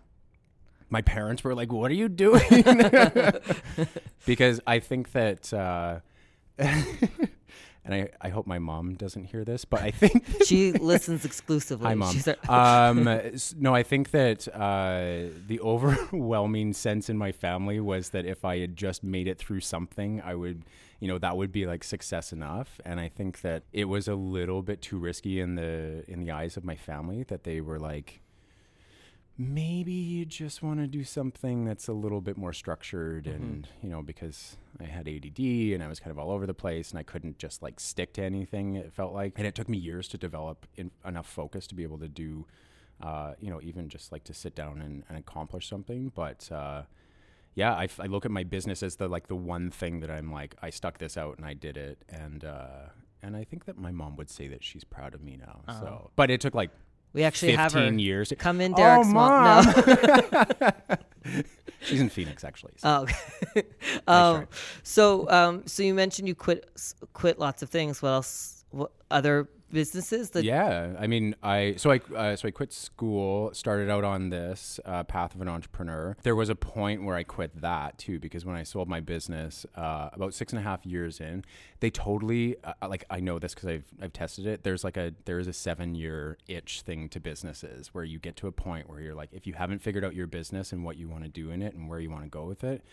My 0.90 1.02
parents 1.02 1.44
were 1.44 1.56
like, 1.56 1.72
what 1.72 1.90
are 1.92 1.96
you 1.96 2.10
doing? 2.10 2.44
because 4.26 4.62
I 4.68 4.80
think 4.80 5.14
that, 5.14 5.52
uh, 5.52 6.00
and 7.86 7.94
I, 7.94 8.10
I 8.22 8.30
hope 8.30 8.46
my 8.46 8.60
mom 8.60 8.94
doesn't 8.94 9.26
hear 9.26 9.44
this, 9.44 9.66
but 9.66 9.82
I 9.82 9.92
think 9.92 10.26
She 10.46 10.74
listens 10.74 11.26
exclusively. 11.26 11.88
Hi, 11.88 11.96
mom. 11.96 12.16
Um, 12.48 13.32
no, 13.58 13.74
I 13.74 13.82
think 13.84 14.12
that 14.12 14.48
uh, 14.48 15.32
the 15.48 15.60
overwhelming 15.60 16.74
sense 16.74 17.10
in 17.10 17.18
my 17.18 17.32
family 17.32 17.80
was 17.80 18.10
that 18.10 18.26
if 18.26 18.46
I 18.46 18.60
had 18.60 18.76
just 18.76 19.04
made 19.04 19.28
it 19.28 19.40
through 19.40 19.62
something, 19.62 20.22
I 20.22 20.36
would, 20.36 20.66
you 21.00 21.08
know, 21.08 21.18
that 21.18 21.38
would 21.38 21.52
be 21.52 21.66
like 21.66 21.84
success 21.84 22.32
enough. 22.32 22.80
And 22.86 23.00
I 23.00 23.10
think 23.10 23.42
that 23.42 23.64
it 23.74 23.86
was 23.86 24.08
a 24.08 24.16
little 24.16 24.62
bit 24.62 24.82
too 24.82 24.98
risky 24.98 25.40
in 25.40 25.56
the 25.56 26.04
in 26.08 26.20
the 26.20 26.32
eyes 26.32 26.58
of 26.58 26.64
my 26.64 26.76
family 26.76 27.24
that 27.24 27.44
they 27.44 27.62
were 27.62 27.80
like, 27.80 28.22
maybe 29.38 29.92
you 29.92 30.26
just 30.26 30.64
want 30.64 30.80
to 30.80 30.88
do 30.88 31.04
something 31.04 31.66
that's 31.66 31.88
a 31.90 31.94
little 31.94 32.22
bit 32.22 32.38
more 32.38 32.54
structured 32.54 33.28
and 33.28 33.68
you 33.84 33.90
know 33.90 34.02
because 34.02 34.56
i 34.80 34.86
had 34.86 35.10
add 35.10 35.40
and 35.74 35.84
i 35.84 35.90
was 35.90 36.00
kind 36.00 36.10
of 36.10 36.18
all 36.18 36.32
over 36.32 36.46
the 36.46 36.54
place 36.54 36.92
and 36.92 37.00
i 37.00 37.04
couldn't 37.04 37.38
just 37.38 37.62
like 37.62 37.78
stick 37.78 38.14
to 38.14 38.24
anything 38.24 38.76
it 38.76 38.94
felt 38.94 39.14
like. 39.14 39.34
And 39.36 39.46
it 39.46 39.54
took 39.54 39.68
me 39.68 39.78
years 39.78 40.08
to 40.10 40.18
develop 40.18 40.66
in, 40.78 40.92
enough 41.06 41.28
focus 41.28 41.68
to 41.68 41.76
be 41.76 41.84
able 41.84 41.98
to 42.00 42.08
do 42.08 42.46
uh, 43.02 43.34
you 43.42 43.50
know 43.50 43.60
even 43.62 43.90
just 43.90 44.12
like 44.12 44.24
to 44.24 44.34
sit 44.34 44.56
down 44.56 44.82
and, 44.82 45.04
and 45.10 45.18
accomplish 45.18 45.68
something. 45.68 46.12
But 46.16 46.50
uh, 46.52 46.84
yeah 47.56 47.74
I, 47.74 47.86
f- 47.86 48.00
I 48.00 48.06
look 48.06 48.25
at 48.25 48.31
my 48.31 48.44
business 48.44 48.84
as 48.84 48.98
the 48.98 49.07
like 49.07 49.28
the 49.28 49.36
one 49.36 49.72
thing 49.72 50.02
that 50.02 50.12
i'm 50.12 50.31
like 50.31 50.56
i 50.62 50.69
stuck 50.69 50.98
this 51.00 51.18
out 51.18 51.38
and 51.38 51.46
i 51.46 51.53
did 51.53 51.77
it 51.77 51.98
and 52.10 52.44
uh, 52.46 52.89
and 53.24 53.36
i 53.36 53.44
think 53.44 53.65
that 53.65 53.77
my 53.77 53.91
mom 53.91 54.15
would 54.18 54.30
say 54.30 54.48
that 54.50 54.63
she's 54.63 54.84
proud 54.84 55.13
of 55.13 55.22
me 55.24 55.38
now 55.38 55.62
so 55.80 56.12
but 56.15 56.30
it 56.30 56.39
took 56.41 56.53
like 56.53 56.70
we 57.13 57.24
actually 57.24 57.53
have 57.53 57.72
her 57.72 57.80
15 57.80 58.00
years 58.00 58.34
come 58.38 58.60
in 58.60 58.74
Oh, 58.74 58.75
Derek's 58.75 59.08
mom. 59.08 59.65
No. 59.65 60.98
She's 61.82 62.01
in 62.01 62.10
Phoenix, 62.10 62.44
actually. 62.44 62.74
so- 62.77 63.06
Oh, 63.56 63.62
um, 64.38 64.48
so 64.84 65.30
um, 65.30 65.63
so 65.65 65.82
you 65.84 65.94
mentioned 65.94 66.27
you 66.27 66.36
quit 66.36 66.68
quit 67.13 67.39
lots 67.39 67.62
of 67.62 67.70
things. 67.70 68.01
What 68.01 68.10
else? 68.10 68.65
What 68.72 68.91
other 69.12 69.48
businesses? 69.75 70.29
That 70.32 70.44
yeah, 70.44 70.96
I 70.98 71.05
mean, 71.05 71.36
I 71.44 71.75
so 71.77 71.91
I 71.91 72.00
uh, 72.15 72.36
so 72.36 72.48
I 72.48 72.51
quit 72.51 72.72
school, 72.74 73.53
started 73.53 73.89
out 73.89 74.03
on 74.03 74.29
this 74.29 74.79
uh, 74.86 75.03
path 75.03 75.36
of 75.36 75.41
an 75.41 75.50
entrepreneur. 75.50 76.15
There 76.24 76.36
was 76.36 76.50
a 76.50 76.55
point 76.55 77.03
where 77.03 77.15
I 77.15 77.24
quit 77.24 77.62
that 77.62 77.98
too 77.98 78.20
because 78.20 78.46
when 78.46 78.55
I 78.55 78.63
sold 78.63 78.88
my 78.88 79.01
business, 79.01 79.65
uh, 79.75 80.10
about 80.13 80.34
six 80.34 80.53
and 80.53 80.60
a 80.60 80.63
half 80.63 80.86
years 80.86 81.20
in, 81.20 81.44
they 81.82 81.91
totally 81.91 82.55
uh, 82.63 82.74
like 82.88 83.03
I 83.10 83.20
know 83.20 83.38
this 83.38 83.53
because 83.53 83.70
I've 83.70 83.86
I've 84.01 84.13
tested 84.13 84.48
it. 84.48 84.63
There's 84.63 84.84
like 84.84 84.98
a 84.98 85.13
there 85.25 85.39
is 85.39 85.48
a 85.48 85.53
seven 85.53 85.94
year 85.94 86.38
itch 86.48 86.82
thing 86.82 87.10
to 87.10 87.20
businesses 87.20 87.94
where 87.94 88.05
you 88.05 88.17
get 88.17 88.38
to 88.38 88.48
a 88.48 88.51
point 88.51 88.89
where 88.89 89.01
you're 89.01 89.13
like, 89.13 89.29
if 89.34 89.46
you 89.46 89.53
haven't 89.53 89.79
figured 89.79 90.05
out 90.05 90.15
your 90.15 90.27
business 90.27 90.72
and 90.72 90.84
what 90.84 90.98
you 90.98 91.10
want 91.10 91.24
to 91.24 91.29
do 91.29 91.51
in 91.51 91.62
it 91.62 91.75
and 91.75 91.89
where 91.89 92.00
you 92.00 92.10
want 92.10 92.24
to 92.24 92.29
go 92.29 92.46
with 92.46 92.63
it. 92.63 92.84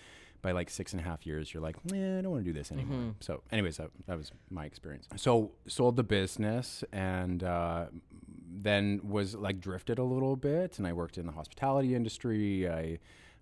By 0.42 0.50
like 0.52 0.70
six 0.70 0.92
and 0.92 1.00
a 1.00 1.04
half 1.04 1.24
years, 1.24 1.54
you're 1.54 1.62
like, 1.62 1.76
eh, 1.92 2.18
I 2.18 2.20
don't 2.20 2.32
want 2.32 2.44
to 2.44 2.52
do 2.52 2.56
this 2.58 2.72
anymore. 2.72 3.14
So, 3.20 3.42
anyways, 3.52 3.76
that, 3.76 3.90
that 4.06 4.18
was 4.18 4.32
my 4.50 4.64
experience. 4.64 5.06
So, 5.16 5.52
sold 5.68 5.94
the 5.96 6.02
business 6.02 6.82
and 6.92 7.44
uh, 7.44 7.86
then 8.52 9.00
was 9.04 9.34
like 9.36 9.60
drifted 9.60 9.98
a 9.98 10.04
little 10.04 10.34
bit. 10.36 10.78
And 10.78 10.86
I 10.86 10.92
worked 10.92 11.16
in 11.16 11.26
the 11.26 11.32
hospitality 11.32 11.94
industry. 11.94 12.68
I 12.68 12.98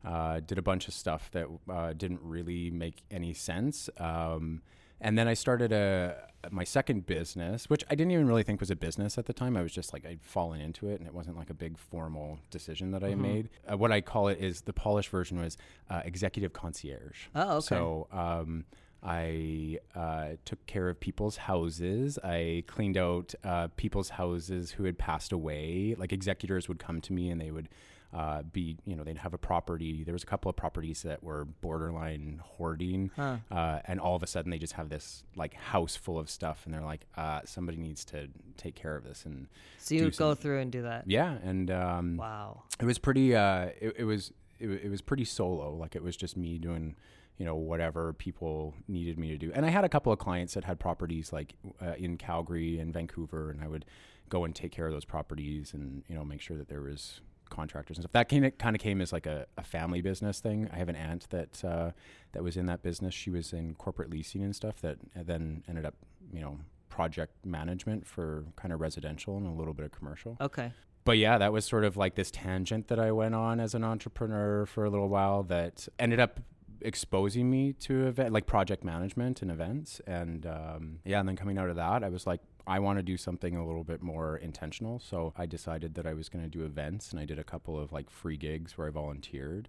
uh, 0.06 0.40
did 0.40 0.58
a 0.58 0.62
bunch 0.62 0.88
of 0.88 0.94
stuff 0.94 1.30
that 1.32 1.46
uh, 1.70 1.92
didn't 1.94 2.20
really 2.22 2.70
make 2.70 3.02
any 3.10 3.32
sense. 3.34 3.88
Um, 3.98 4.62
and 5.00 5.18
then 5.18 5.28
I 5.28 5.34
started 5.34 5.72
a 5.72 6.16
my 6.50 6.64
second 6.64 7.04
business, 7.04 7.68
which 7.68 7.84
I 7.90 7.94
didn't 7.94 8.12
even 8.12 8.26
really 8.26 8.42
think 8.42 8.60
was 8.60 8.70
a 8.70 8.76
business 8.76 9.18
at 9.18 9.26
the 9.26 9.32
time. 9.32 9.56
I 9.56 9.62
was 9.62 9.72
just 9.72 9.92
like 9.92 10.06
I'd 10.06 10.22
fallen 10.22 10.60
into 10.60 10.88
it, 10.88 10.98
and 10.98 11.06
it 11.06 11.14
wasn't 11.14 11.36
like 11.36 11.50
a 11.50 11.54
big 11.54 11.76
formal 11.76 12.38
decision 12.50 12.92
that 12.92 13.04
I 13.04 13.14
made. 13.14 13.50
Uh, 13.70 13.76
what 13.76 13.92
I 13.92 14.00
call 14.00 14.28
it 14.28 14.38
is 14.38 14.62
the 14.62 14.72
polished 14.72 15.10
version 15.10 15.40
was 15.40 15.58
uh, 15.90 16.00
executive 16.04 16.52
concierge. 16.52 17.26
Oh, 17.34 17.56
okay. 17.56 17.66
So 17.66 18.08
um, 18.10 18.64
I 19.02 19.78
uh, 19.94 20.28
took 20.44 20.64
care 20.66 20.88
of 20.88 20.98
people's 21.00 21.36
houses. 21.36 22.18
I 22.22 22.64
cleaned 22.66 22.96
out 22.96 23.34
uh, 23.44 23.68
people's 23.76 24.10
houses 24.10 24.72
who 24.72 24.84
had 24.84 24.98
passed 24.98 25.32
away. 25.32 25.94
Like 25.98 26.12
executors 26.12 26.68
would 26.68 26.78
come 26.78 27.00
to 27.02 27.12
me 27.12 27.30
and 27.30 27.40
they 27.40 27.50
would 27.50 27.68
uh, 28.12 28.42
be 28.42 28.76
you 28.84 28.96
know 28.96 29.04
they'd 29.04 29.18
have 29.18 29.34
a 29.34 29.38
property. 29.38 30.02
There 30.04 30.12
was 30.12 30.22
a 30.22 30.26
couple 30.26 30.48
of 30.48 30.56
properties 30.56 31.02
that 31.02 31.22
were 31.22 31.44
borderline 31.44 32.40
hoarding, 32.42 33.10
Huh. 33.16 33.36
uh, 33.50 33.80
and 33.84 34.00
all 34.00 34.16
of 34.16 34.22
a 34.22 34.26
sudden 34.26 34.50
they 34.50 34.58
just 34.58 34.72
have 34.74 34.88
this 34.88 35.24
like 35.36 35.54
house 35.54 35.96
full 35.96 36.18
of 36.18 36.28
stuff, 36.28 36.62
and 36.64 36.74
they're 36.74 36.80
like, 36.82 37.06
uh, 37.16 37.40
somebody 37.44 37.78
needs 37.78 38.04
to 38.06 38.28
take 38.56 38.74
care 38.74 38.96
of 38.96 39.04
this, 39.04 39.24
and 39.24 39.46
So 39.78 39.94
you 39.94 40.04
would 40.04 40.16
go 40.16 40.34
through 40.34 40.58
and 40.60 40.72
do 40.72 40.82
that. 40.82 41.04
yeah, 41.06 41.38
and 41.44 41.70
um, 41.70 42.16
Wow. 42.16 42.64
it 42.80 42.84
was 42.84 42.98
pretty. 42.98 43.34
Uh, 43.34 43.66
it, 43.80 43.94
it 43.98 44.04
was 44.04 44.32
it, 44.58 44.68
it 44.68 44.90
was 44.90 45.00
pretty 45.02 45.24
solo. 45.24 45.74
Like 45.74 45.94
it 45.96 46.02
was 46.02 46.16
just 46.16 46.36
me 46.36 46.58
doing, 46.58 46.96
you 47.38 47.46
know, 47.46 47.54
whatever 47.54 48.12
people 48.12 48.74
needed 48.88 49.18
me 49.18 49.28
to 49.28 49.38
do. 49.38 49.52
And 49.54 49.64
I 49.64 49.70
had 49.70 49.84
a 49.84 49.88
couple 49.88 50.12
of 50.12 50.18
clients 50.18 50.54
that 50.54 50.64
had 50.64 50.78
properties 50.80 51.32
like 51.32 51.54
uh, 51.80 51.94
in 51.96 52.16
Calgary 52.18 52.78
and 52.80 52.92
Vancouver, 52.92 53.50
and 53.50 53.62
I 53.62 53.68
would 53.68 53.84
go 54.28 54.44
and 54.44 54.54
take 54.54 54.70
care 54.72 54.86
of 54.86 54.92
those 54.92 55.04
properties 55.04 55.72
and 55.74 56.02
you 56.08 56.14
know 56.16 56.24
make 56.24 56.40
sure 56.40 56.56
that 56.56 56.68
there 56.68 56.82
was 56.82 57.20
contractors 57.50 57.98
and 57.98 58.04
stuff. 58.04 58.12
That 58.12 58.28
kind 58.28 58.46
of 58.46 58.56
kind 58.58 58.74
of 58.74 58.80
came 58.80 59.00
as 59.00 59.12
like 59.12 59.26
a, 59.26 59.46
a 59.58 59.62
family 59.64 60.00
business 60.00 60.40
thing. 60.40 60.68
I 60.72 60.76
have 60.76 60.88
an 60.88 60.96
aunt 60.96 61.28
that 61.30 61.64
uh, 61.64 61.90
that 62.32 62.42
was 62.42 62.56
in 62.56 62.66
that 62.66 62.82
business. 62.82 63.12
She 63.14 63.30
was 63.30 63.52
in 63.52 63.74
corporate 63.74 64.10
leasing 64.10 64.42
and 64.42 64.54
stuff. 64.56 64.80
That 64.80 64.98
then 65.14 65.62
ended 65.68 65.84
up, 65.84 65.94
you 66.32 66.40
know, 66.40 66.58
project 66.88 67.32
management 67.44 68.06
for 68.06 68.44
kind 68.56 68.72
of 68.72 68.80
residential 68.80 69.36
and 69.36 69.46
a 69.46 69.50
little 69.52 69.72
bit 69.74 69.84
of 69.86 69.92
commercial 69.92 70.36
Okay. 70.40 70.72
but 71.04 71.16
yeah, 71.18 71.38
that 71.38 71.52
was 71.52 71.64
sort 71.64 71.84
of 71.84 71.96
like 71.96 72.16
this 72.16 72.30
tangent 72.32 72.88
that 72.88 72.98
I 72.98 73.12
went 73.12 73.34
on 73.34 73.60
as 73.60 73.74
an 73.74 73.84
entrepreneur 73.84 74.66
for 74.66 74.84
a 74.84 74.90
little 74.90 75.08
while 75.08 75.44
that 75.44 75.86
ended 76.00 76.18
up 76.18 76.40
exposing 76.82 77.48
me 77.50 77.72
to 77.74 78.06
event 78.06 78.32
like 78.32 78.46
project 78.46 78.82
management 78.84 79.42
and 79.42 79.50
events 79.50 80.00
and 80.06 80.46
um, 80.46 80.98
yeah 81.04 81.20
and 81.20 81.28
then 81.28 81.36
coming 81.36 81.58
out 81.58 81.68
of 81.68 81.76
that 81.76 82.02
i 82.02 82.08
was 82.08 82.26
like 82.26 82.40
i 82.66 82.78
want 82.78 82.98
to 82.98 83.02
do 83.02 83.16
something 83.16 83.56
a 83.56 83.66
little 83.66 83.84
bit 83.84 84.02
more 84.02 84.36
intentional 84.36 84.98
so 84.98 85.32
i 85.36 85.46
decided 85.46 85.94
that 85.94 86.06
i 86.06 86.14
was 86.14 86.28
going 86.28 86.44
to 86.44 86.50
do 86.50 86.64
events 86.64 87.10
and 87.10 87.20
i 87.20 87.24
did 87.24 87.38
a 87.38 87.44
couple 87.44 87.78
of 87.78 87.92
like 87.92 88.10
free 88.10 88.36
gigs 88.36 88.76
where 88.76 88.86
i 88.86 88.90
volunteered 88.90 89.68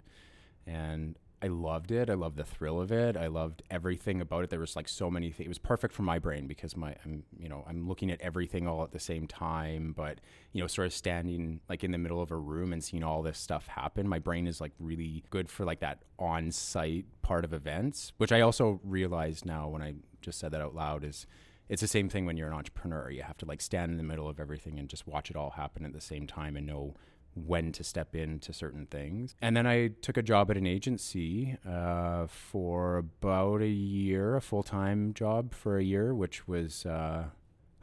and 0.67 1.17
I 1.43 1.47
loved 1.47 1.91
it. 1.91 2.09
I 2.09 2.13
loved 2.13 2.37
the 2.37 2.43
thrill 2.43 2.79
of 2.79 2.91
it. 2.91 3.17
I 3.17 3.25
loved 3.25 3.63
everything 3.71 4.21
about 4.21 4.43
it. 4.43 4.51
There 4.51 4.59
was 4.59 4.75
like 4.75 4.87
so 4.87 5.09
many 5.09 5.31
things. 5.31 5.47
It 5.47 5.49
was 5.49 5.57
perfect 5.57 5.93
for 5.93 6.03
my 6.03 6.19
brain 6.19 6.45
because 6.45 6.77
my 6.77 6.95
I'm 7.03 7.23
you 7.39 7.49
know 7.49 7.65
I'm 7.67 7.87
looking 7.87 8.11
at 8.11 8.21
everything 8.21 8.67
all 8.67 8.83
at 8.83 8.91
the 8.91 8.99
same 8.99 9.25
time, 9.25 9.93
but 9.97 10.19
you 10.51 10.61
know 10.61 10.67
sort 10.67 10.85
of 10.85 10.93
standing 10.93 11.59
like 11.67 11.83
in 11.83 11.91
the 11.91 11.97
middle 11.97 12.21
of 12.21 12.29
a 12.29 12.35
room 12.35 12.73
and 12.73 12.83
seeing 12.83 13.03
all 13.03 13.23
this 13.23 13.39
stuff 13.39 13.65
happen. 13.67 14.07
My 14.07 14.19
brain 14.19 14.45
is 14.45 14.61
like 14.61 14.73
really 14.79 15.23
good 15.31 15.49
for 15.49 15.65
like 15.65 15.79
that 15.79 16.03
on-site 16.19 17.05
part 17.23 17.43
of 17.43 17.53
events, 17.53 18.13
which 18.17 18.31
I 18.31 18.41
also 18.41 18.79
realized 18.83 19.43
now 19.43 19.67
when 19.67 19.81
I 19.81 19.95
just 20.21 20.37
said 20.37 20.51
that 20.51 20.61
out 20.61 20.75
loud 20.75 21.03
is 21.03 21.25
it's 21.71 21.81
the 21.81 21.87
same 21.87 22.09
thing 22.09 22.25
when 22.27 22.37
you're 22.37 22.47
an 22.49 22.53
entrepreneur. 22.53 23.09
You 23.09 23.23
have 23.23 23.37
to 23.37 23.45
like 23.45 23.61
stand 23.61 23.91
in 23.91 23.97
the 23.97 24.03
middle 24.03 24.27
of 24.29 24.39
everything 24.39 24.77
and 24.77 24.87
just 24.89 25.07
watch 25.07 25.29
it 25.31 25.35
all 25.35 25.51
happen 25.51 25.85
at 25.85 25.93
the 25.93 26.01
same 26.01 26.27
time 26.27 26.55
and 26.57 26.67
know 26.67 26.93
when 27.33 27.71
to 27.71 27.83
step 27.83 28.13
into 28.13 28.51
certain 28.51 28.85
things. 28.85 29.35
And 29.41 29.55
then 29.55 29.65
I 29.65 29.87
took 30.01 30.17
a 30.17 30.21
job 30.21 30.51
at 30.51 30.57
an 30.57 30.67
agency 30.67 31.57
uh, 31.67 32.27
for 32.27 32.97
about 32.97 33.61
a 33.61 33.69
year, 33.69 34.35
a 34.35 34.41
full 34.41 34.63
time 34.63 35.13
job 35.13 35.53
for 35.53 35.77
a 35.77 35.83
year, 35.83 36.13
which 36.13 36.47
was. 36.47 36.85
Uh, 36.85 37.25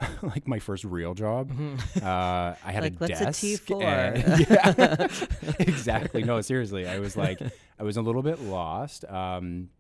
like 0.23 0.47
my 0.47 0.61
first 0.61 0.85
real 0.85 1.13
job. 1.13 1.51
Uh, 2.01 2.55
I 2.65 2.71
had 2.71 2.85
Like, 2.85 2.93
a 2.93 2.97
what's 2.99 3.19
desk. 3.19 3.43
T4? 3.43 3.83
and- 3.83 4.47
yeah, 5.51 5.57
exactly. 5.59 6.23
No, 6.23 6.41
seriously. 6.41 6.87
I 6.87 7.01
was 7.01 7.17
like, 7.17 7.41
I 7.81 7.83
was 7.83 7.97
a 7.97 8.03
little 8.03 8.23
bit 8.23 8.41
lost. 8.41 9.05
Um, 9.07 9.71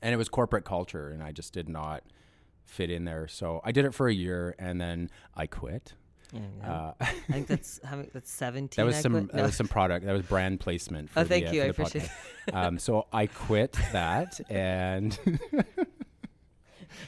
and 0.00 0.14
it 0.14 0.16
was 0.16 0.30
corporate 0.30 0.64
culture, 0.64 1.10
and 1.10 1.22
I 1.22 1.32
just 1.32 1.52
did 1.52 1.68
not 1.68 2.04
fit 2.70 2.90
in 2.90 3.04
there. 3.04 3.28
So 3.28 3.60
I 3.64 3.72
did 3.72 3.84
it 3.84 3.92
for 3.94 4.08
a 4.08 4.14
year, 4.14 4.54
and 4.58 4.80
then 4.80 5.10
I 5.34 5.46
quit. 5.46 5.94
Yeah, 6.32 6.40
yeah. 6.58 6.72
Uh, 6.72 6.92
I 7.00 7.04
think 7.32 7.46
that's 7.48 7.80
how 7.84 8.04
that's 8.12 8.30
seventeen. 8.30 8.82
that 8.82 8.86
was 8.86 8.96
I 8.96 9.00
some 9.00 9.12
quit? 9.12 9.32
that 9.32 9.36
No. 9.38 9.42
was 9.44 9.56
some 9.56 9.68
product 9.68 10.06
that 10.06 10.12
was 10.12 10.22
brand 10.22 10.60
placement. 10.60 11.10
For 11.10 11.20
Oh, 11.20 11.22
the, 11.24 11.28
thank 11.28 11.48
uh, 11.48 11.50
you. 11.50 11.60
for 11.60 11.66
I 11.66 11.68
appreciate. 11.70 12.10
podcast. 12.48 12.54
um, 12.66 12.78
so 12.78 13.06
I 13.12 13.26
quit 13.26 13.72
that, 13.92 14.40
and 14.48 15.18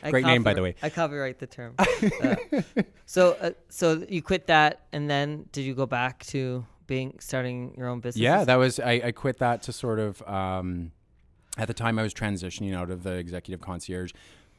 Great 0.09 0.25
name, 0.25 0.43
by 0.43 0.55
the 0.55 0.63
way. 0.63 0.75
I 0.83 0.91
copyright 0.91 1.39
the 1.39 1.47
term. 1.47 1.75
Uh, 2.23 2.37
so, 3.07 3.33
uh, 3.41 3.51
so 3.69 4.05
you 4.09 4.23
quit 4.23 4.47
that, 4.47 4.87
and 4.93 5.09
then 5.11 5.47
did 5.53 5.63
you 5.63 5.75
go 5.75 5.87
back 5.87 6.25
to 6.27 6.65
being 6.87 7.15
starting 7.21 7.75
your 7.77 7.89
own 7.89 8.01
business? 8.01 8.21
yeah, 8.23 8.45
that 8.45 8.57
was 8.57 8.81
I, 8.81 8.93
I 9.05 9.13
quit 9.13 9.39
that 9.39 9.63
to 9.65 9.73
sort 9.73 9.99
of 9.99 10.23
um, 10.23 10.93
at 11.59 11.69
the 11.69 11.75
time 11.75 11.99
I 11.99 12.03
was 12.03 12.15
transitioning 12.15 12.75
out 12.75 12.91
of 12.91 13.03
the 13.03 13.13
executive 13.15 13.61
concierge, 13.61 14.13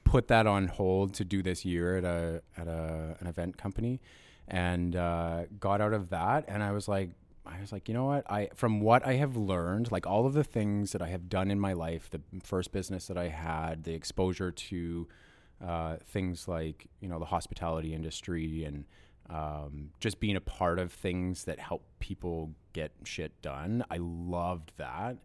put 0.04 0.28
that 0.28 0.48
on 0.48 0.68
hold 0.68 1.14
to 1.16 1.26
do 1.26 1.42
this 1.42 1.66
year 1.66 1.98
at 1.98 2.04
a 2.04 2.42
at 2.58 2.68
a 2.68 3.18
an 3.20 3.28
event 3.28 3.58
company, 3.58 4.02
and 4.48 4.96
uh, 4.96 5.46
got 5.60 5.82
out 5.82 5.94
of 5.94 6.10
that, 6.10 6.46
and 6.48 6.64
I 6.64 6.72
was 6.72 6.88
like. 6.88 7.12
I 7.46 7.60
was 7.60 7.74
like, 7.74 7.90
you 7.90 7.94
know 7.94 8.06
what? 8.06 8.24
I 8.32 8.52
from 8.56 8.80
what 8.80 9.06
I 9.06 9.16
have 9.16 9.36
learned, 9.36 9.92
like 9.92 10.08
all 10.08 10.26
of 10.26 10.32
the 10.32 10.46
things 10.46 10.94
that 10.94 11.02
I 11.02 11.08
have 11.08 11.28
done 11.28 11.52
in 11.52 11.60
my 11.60 11.74
life, 11.74 12.10
the 12.10 12.22
first 12.42 12.72
business 12.72 13.08
that 13.08 13.18
I 13.18 13.28
had, 13.28 13.84
the 13.84 13.94
exposure 13.94 14.50
to 14.50 15.08
uh, 15.62 15.98
things 16.08 16.48
like 16.48 16.88
you 17.00 17.08
know 17.08 17.20
the 17.20 17.26
hospitality 17.26 17.94
industry 17.94 18.64
and 18.64 18.86
um, 19.30 19.92
just 20.00 20.20
being 20.20 20.36
a 20.36 20.42
part 20.42 20.80
of 20.80 20.92
things 20.92 21.46
that 21.46 21.60
help 21.60 21.84
people 22.00 22.52
get 22.74 22.92
shit 23.04 23.42
done. 23.42 23.84
I 23.90 23.98
loved 24.00 24.74
that, 24.78 25.18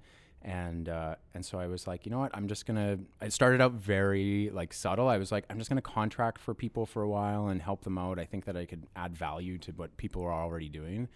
and 0.42 0.88
uh, 0.88 1.16
and 1.34 1.44
so 1.44 1.58
I 1.58 1.66
was 1.66 1.86
like, 1.86 2.06
you 2.06 2.10
know 2.10 2.20
what? 2.20 2.30
I'm 2.34 2.48
just 2.48 2.66
gonna. 2.66 2.98
I 3.20 3.28
started 3.28 3.60
out 3.60 3.72
very 3.72 4.50
like 4.52 4.72
subtle. 4.72 5.08
I 5.08 5.18
was 5.18 5.32
like, 5.32 5.44
I'm 5.50 5.58
just 5.58 5.68
gonna 5.68 5.82
contract 5.82 6.40
for 6.40 6.54
people 6.54 6.86
for 6.86 7.02
a 7.02 7.08
while 7.08 7.48
and 7.48 7.60
help 7.60 7.82
them 7.82 7.98
out. 7.98 8.18
I 8.18 8.24
think 8.24 8.44
that 8.44 8.56
I 8.56 8.64
could 8.64 8.86
add 8.94 9.16
value 9.16 9.58
to 9.58 9.72
what 9.72 9.96
people 9.96 10.22
are 10.22 10.32
already 10.32 10.68
doing. 10.68 11.08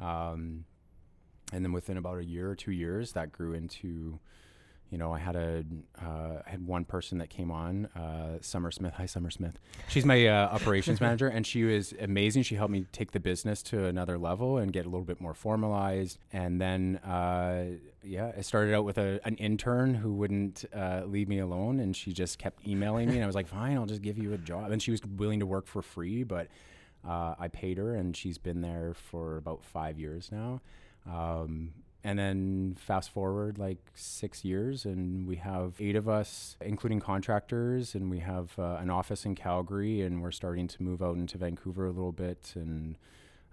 Um, 0.00 0.64
and 1.52 1.64
then 1.64 1.72
within 1.72 1.96
about 1.96 2.18
a 2.18 2.24
year 2.24 2.50
or 2.50 2.56
two 2.56 2.72
years, 2.72 3.12
that 3.12 3.30
grew 3.30 3.52
into 3.52 4.18
you 4.94 4.98
know, 4.98 5.12
I 5.12 5.18
had 5.18 5.34
a 5.34 5.64
uh, 6.00 6.42
I 6.46 6.50
had 6.50 6.64
one 6.64 6.84
person 6.84 7.18
that 7.18 7.28
came 7.28 7.50
on, 7.50 7.86
uh, 7.96 8.38
Summer 8.40 8.70
Smith. 8.70 8.94
Hi, 8.94 9.06
Summer 9.06 9.28
Smith. 9.28 9.58
She's 9.88 10.04
my 10.04 10.24
uh, 10.28 10.50
operations 10.52 11.00
manager, 11.06 11.26
and 11.26 11.44
she 11.44 11.64
was 11.64 11.92
amazing. 12.00 12.44
She 12.44 12.54
helped 12.54 12.70
me 12.70 12.86
take 12.92 13.10
the 13.10 13.18
business 13.18 13.60
to 13.64 13.86
another 13.86 14.18
level 14.18 14.56
and 14.58 14.72
get 14.72 14.86
a 14.86 14.88
little 14.88 15.04
bit 15.04 15.20
more 15.20 15.34
formalized. 15.34 16.18
And 16.32 16.60
then, 16.60 16.98
uh, 16.98 17.70
yeah, 18.04 18.30
I 18.38 18.42
started 18.42 18.72
out 18.72 18.84
with 18.84 18.96
a, 18.96 19.18
an 19.24 19.34
intern 19.38 19.94
who 19.94 20.12
wouldn't 20.12 20.64
uh, 20.72 21.02
leave 21.06 21.28
me 21.28 21.40
alone, 21.40 21.80
and 21.80 21.96
she 21.96 22.12
just 22.12 22.38
kept 22.38 22.64
emailing 22.64 23.08
me, 23.08 23.16
and 23.16 23.24
I 23.24 23.26
was 23.26 23.34
like, 23.34 23.48
fine, 23.48 23.76
I'll 23.76 23.86
just 23.86 24.02
give 24.02 24.16
you 24.16 24.32
a 24.32 24.38
job. 24.38 24.70
And 24.70 24.80
she 24.80 24.92
was 24.92 25.00
willing 25.04 25.40
to 25.40 25.46
work 25.46 25.66
for 25.66 25.82
free, 25.82 26.22
but 26.22 26.46
uh, 27.04 27.34
I 27.36 27.48
paid 27.48 27.78
her, 27.78 27.96
and 27.96 28.16
she's 28.16 28.38
been 28.38 28.60
there 28.60 28.94
for 28.94 29.38
about 29.38 29.64
five 29.64 29.98
years 29.98 30.30
now. 30.30 30.60
Um, 31.04 31.72
and 32.06 32.18
then 32.18 32.76
fast 32.78 33.10
forward 33.10 33.58
like 33.58 33.78
six 33.94 34.44
years, 34.44 34.84
and 34.84 35.26
we 35.26 35.36
have 35.36 35.72
eight 35.80 35.96
of 35.96 36.06
us, 36.06 36.54
including 36.60 37.00
contractors, 37.00 37.94
and 37.94 38.10
we 38.10 38.18
have 38.18 38.52
uh, 38.58 38.76
an 38.78 38.90
office 38.90 39.24
in 39.24 39.34
Calgary, 39.34 40.02
and 40.02 40.20
we're 40.20 40.30
starting 40.30 40.68
to 40.68 40.82
move 40.82 41.02
out 41.02 41.16
into 41.16 41.38
Vancouver 41.38 41.86
a 41.86 41.90
little 41.90 42.12
bit, 42.12 42.52
and 42.56 42.98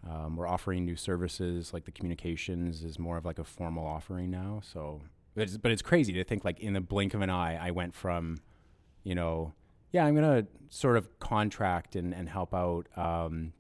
um, 0.08 0.36
we're 0.36 0.48
offering 0.48 0.84
new 0.84 0.98
services 0.98 1.74
like 1.74 1.86
the 1.86 1.92
communications 1.92 2.84
is 2.84 3.00
more 3.00 3.18
of 3.18 3.24
like 3.24 3.40
a 3.40 3.46
formal 3.46 3.88
offering 3.88 4.30
now. 4.30 4.60
So, 4.62 5.02
but 5.34 5.44
it's, 5.44 5.56
but 5.56 5.72
it's 5.72 5.82
crazy 5.82 6.12
to 6.14 6.24
think 6.26 6.44
like 6.44 6.60
in 6.60 6.74
the 6.74 6.82
blink 6.82 7.14
of 7.14 7.22
an 7.22 7.30
eye, 7.30 7.56
I 7.56 7.72
went 7.72 7.96
from, 7.96 8.40
you 9.04 9.16
know, 9.16 9.54
yeah, 9.94 10.06
I'm 10.06 10.14
gonna 10.14 10.46
sort 10.70 10.98
of 10.98 11.20
contract 11.20 11.96
and, 11.96 12.14
and 12.14 12.28
help 12.28 12.54
out, 12.54 12.88
um, 12.98 13.54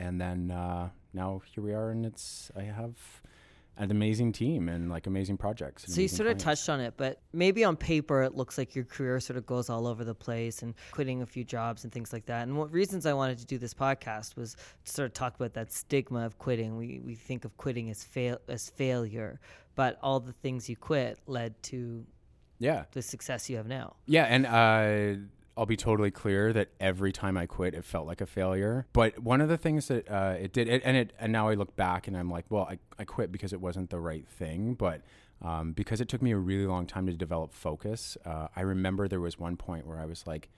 and 0.00 0.20
then 0.20 0.50
uh, 0.50 0.88
now 1.12 1.42
here 1.54 1.62
we 1.62 1.72
are, 1.72 1.90
and 1.90 2.04
it's 2.04 2.50
I 2.56 2.62
have 2.62 3.22
an 3.76 3.90
amazing 3.90 4.32
team 4.32 4.68
and 4.68 4.90
like 4.90 5.06
amazing 5.06 5.36
projects. 5.38 5.84
So 5.86 5.92
you 5.92 6.04
amazing 6.04 6.16
sort 6.16 6.28
of 6.30 6.38
touched 6.38 6.68
on 6.68 6.80
it, 6.80 6.94
but 6.96 7.20
maybe 7.32 7.64
on 7.64 7.76
paper 7.76 8.22
it 8.22 8.34
looks 8.34 8.58
like 8.58 8.74
your 8.74 8.84
career 8.84 9.20
sort 9.20 9.36
of 9.38 9.46
goes 9.46 9.70
all 9.70 9.86
over 9.86 10.04
the 10.04 10.14
place 10.14 10.62
and 10.62 10.74
quitting 10.90 11.22
a 11.22 11.26
few 11.26 11.44
jobs 11.44 11.84
and 11.84 11.92
things 11.92 12.12
like 12.12 12.26
that. 12.26 12.42
And 12.42 12.58
what 12.58 12.70
reasons 12.72 13.06
I 13.06 13.14
wanted 13.14 13.38
to 13.38 13.46
do 13.46 13.56
this 13.58 13.72
podcast 13.72 14.36
was 14.36 14.54
to 14.84 14.92
sort 14.92 15.06
of 15.06 15.14
talk 15.14 15.34
about 15.34 15.54
that 15.54 15.72
stigma 15.72 16.26
of 16.26 16.38
quitting. 16.38 16.76
We 16.76 17.00
we 17.04 17.14
think 17.14 17.44
of 17.44 17.56
quitting 17.56 17.88
as 17.90 18.04
fail 18.04 18.38
as 18.48 18.68
failure, 18.68 19.40
but 19.76 19.98
all 20.02 20.20
the 20.20 20.32
things 20.34 20.68
you 20.68 20.76
quit 20.76 21.18
led 21.26 21.62
to 21.64 22.04
Yeah, 22.58 22.84
the 22.92 23.00
success 23.00 23.48
you 23.48 23.56
have 23.56 23.66
now. 23.66 23.96
yeah, 24.06 24.24
and 24.24 24.44
uh, 24.46 25.20
I'll 25.56 25.66
be 25.66 25.76
totally 25.76 26.10
clear 26.10 26.52
that 26.52 26.68
every 26.80 27.12
time 27.12 27.36
I 27.36 27.46
quit, 27.46 27.74
it 27.74 27.84
felt 27.84 28.06
like 28.06 28.20
a 28.20 28.26
failure. 28.26 28.86
But 28.92 29.18
one 29.18 29.40
of 29.40 29.48
the 29.48 29.58
things 29.58 29.88
that 29.88 30.10
uh, 30.10 30.36
it 30.38 30.52
did, 30.52 30.68
it, 30.68 30.82
and 30.84 30.96
it, 30.96 31.12
and 31.18 31.32
now 31.32 31.48
I 31.48 31.54
look 31.54 31.76
back 31.76 32.08
and 32.08 32.16
I'm 32.16 32.30
like, 32.30 32.46
well, 32.48 32.66
I, 32.70 32.78
I 32.98 33.04
quit 33.04 33.30
because 33.32 33.52
it 33.52 33.60
wasn't 33.60 33.90
the 33.90 34.00
right 34.00 34.26
thing, 34.26 34.74
but. 34.74 35.02
Um, 35.42 35.72
because 35.72 36.02
it 36.02 36.08
took 36.10 36.20
me 36.20 36.32
a 36.32 36.36
really 36.36 36.66
long 36.66 36.84
time 36.84 37.06
to 37.06 37.14
develop 37.14 37.54
focus, 37.54 38.18
uh, 38.26 38.48
I 38.54 38.60
remember 38.60 39.08
there 39.08 39.20
was 39.20 39.38
one 39.38 39.56
point 39.56 39.86
where 39.86 39.98
I 39.98 40.04
was 40.04 40.26
like, 40.26 40.50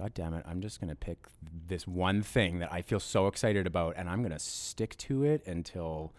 God 0.00 0.14
damn 0.14 0.32
it, 0.32 0.44
I'm 0.48 0.62
just 0.62 0.80
going 0.80 0.88
to 0.88 0.94
pick 0.94 1.18
this 1.66 1.86
one 1.86 2.22
thing 2.22 2.58
that 2.60 2.72
I 2.72 2.80
feel 2.80 3.00
so 3.00 3.26
excited 3.26 3.66
about 3.66 3.94
and 3.98 4.08
I'm 4.08 4.20
going 4.22 4.32
to 4.32 4.38
stick 4.38 4.96
to 4.96 5.24
it 5.24 5.46
until 5.46 6.14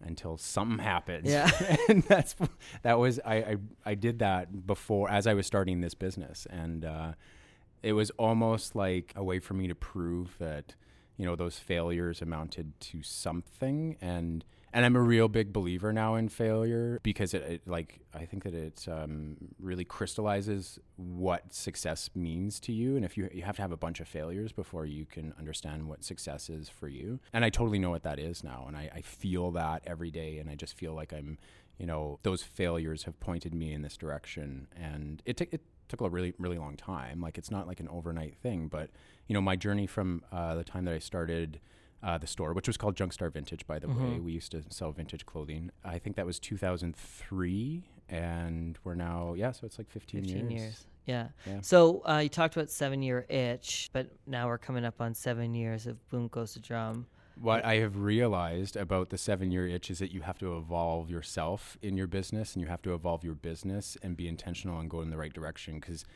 until 0.00 0.36
something 0.36 0.78
happens. 0.78 1.28
Yeah. 1.28 1.50
and 1.88 2.02
that's 2.04 2.36
that 2.82 2.98
was 2.98 3.18
I, 3.24 3.34
I 3.36 3.56
I 3.84 3.94
did 3.94 4.20
that 4.20 4.66
before 4.66 5.10
as 5.10 5.26
I 5.26 5.34
was 5.34 5.46
starting 5.46 5.80
this 5.80 5.94
business 5.94 6.46
and 6.50 6.84
uh, 6.84 7.12
it 7.86 7.92
was 7.92 8.10
almost 8.18 8.74
like 8.74 9.12
a 9.14 9.22
way 9.22 9.38
for 9.38 9.54
me 9.54 9.68
to 9.68 9.74
prove 9.74 10.34
that 10.40 10.74
you 11.16 11.24
know 11.24 11.36
those 11.36 11.58
failures 11.58 12.20
amounted 12.20 12.78
to 12.80 13.02
something. 13.02 13.96
And 14.00 14.44
and 14.72 14.84
I'm 14.84 14.96
a 14.96 15.00
real 15.00 15.28
big 15.28 15.52
believer 15.52 15.92
now 15.92 16.16
in 16.16 16.28
failure 16.28 16.98
because 17.04 17.32
it, 17.32 17.42
it 17.42 17.62
like 17.66 18.00
I 18.12 18.24
think 18.26 18.42
that 18.42 18.54
it 18.54 18.86
um, 18.90 19.36
really 19.60 19.84
crystallizes 19.84 20.80
what 20.96 21.54
success 21.54 22.10
means 22.16 22.58
to 22.60 22.72
you, 22.72 22.96
and 22.96 23.04
if 23.04 23.16
you 23.16 23.30
you 23.32 23.42
have 23.42 23.56
to 23.56 23.62
have 23.62 23.72
a 23.72 23.76
bunch 23.76 24.00
of 24.00 24.08
failures 24.08 24.50
before 24.50 24.84
you 24.84 25.06
can 25.06 25.32
understand 25.38 25.86
what 25.86 26.02
success 26.02 26.50
is 26.50 26.68
for 26.68 26.88
you, 26.88 27.20
and 27.32 27.44
I 27.44 27.50
totally 27.50 27.78
know 27.78 27.90
what 27.90 28.02
that 28.02 28.18
is 28.18 28.42
now, 28.42 28.64
and 28.66 28.76
I, 28.76 28.90
I 28.96 29.00
feel 29.00 29.52
that 29.52 29.82
every 29.86 30.10
day, 30.10 30.38
and 30.38 30.50
I 30.50 30.56
just 30.56 30.76
feel 30.76 30.92
like 30.92 31.12
I'm, 31.12 31.38
you 31.78 31.86
know, 31.86 32.18
those 32.22 32.42
failures 32.42 33.04
have 33.04 33.18
pointed 33.20 33.54
me 33.54 33.72
in 33.72 33.82
this 33.82 33.96
direction, 33.96 34.68
and 34.76 35.22
it 35.24 35.36
took 35.36 35.52
it 35.52 35.62
took 35.88 36.00
a 36.00 36.08
really 36.08 36.34
really 36.38 36.58
long 36.58 36.76
time. 36.76 37.20
Like 37.20 37.38
it's 37.38 37.50
not 37.50 37.66
like 37.66 37.80
an 37.80 37.88
overnight 37.88 38.36
thing, 38.36 38.68
but 38.68 38.90
you 39.26 39.34
know, 39.34 39.40
my 39.40 39.56
journey 39.56 39.86
from 39.86 40.22
uh, 40.32 40.54
the 40.54 40.64
time 40.64 40.84
that 40.84 40.94
I 40.94 40.98
started 40.98 41.60
uh, 42.02 42.18
the 42.18 42.26
store, 42.26 42.52
which 42.52 42.66
was 42.66 42.76
called 42.76 42.94
Junkstar 42.94 43.32
Vintage, 43.32 43.66
by 43.66 43.78
the 43.78 43.86
mm-hmm. 43.86 44.12
way. 44.14 44.20
We 44.20 44.32
used 44.32 44.52
to 44.52 44.62
sell 44.68 44.92
vintage 44.92 45.26
clothing. 45.26 45.70
I 45.84 45.98
think 45.98 46.16
that 46.16 46.26
was 46.26 46.38
2003, 46.38 47.84
and 48.08 48.78
we're 48.84 48.94
now, 48.94 49.34
yeah, 49.34 49.52
so 49.52 49.66
it's 49.66 49.78
like 49.78 49.90
15, 49.90 50.22
15 50.22 50.50
years. 50.50 50.62
years. 50.62 50.86
Yeah. 51.06 51.28
yeah. 51.46 51.60
So 51.62 52.02
uh, 52.08 52.18
you 52.18 52.28
talked 52.28 52.56
about 52.56 52.70
seven 52.70 53.02
year 53.02 53.26
itch, 53.28 53.90
but 53.92 54.08
now 54.26 54.48
we're 54.48 54.58
coming 54.58 54.84
up 54.84 55.00
on 55.00 55.14
seven 55.14 55.54
years 55.54 55.86
of 55.86 56.08
Boom 56.08 56.28
Goes 56.28 56.54
the 56.54 56.60
Drum. 56.60 57.06
What 57.40 57.64
I 57.64 57.76
have 57.76 57.98
realized 57.98 58.76
about 58.76 59.10
the 59.10 59.18
seven 59.18 59.50
year 59.50 59.68
itch 59.68 59.90
is 59.90 59.98
that 59.98 60.10
you 60.10 60.22
have 60.22 60.38
to 60.38 60.56
evolve 60.56 61.10
yourself 61.10 61.76
in 61.82 61.96
your 61.96 62.06
business 62.06 62.54
and 62.54 62.62
you 62.62 62.68
have 62.68 62.80
to 62.82 62.94
evolve 62.94 63.24
your 63.24 63.34
business 63.34 63.98
and 64.02 64.16
be 64.16 64.26
intentional 64.26 64.80
and 64.80 64.88
go 64.88 65.02
in 65.02 65.10
the 65.10 65.18
right 65.18 65.32
direction 65.32 65.78
because 65.78 66.06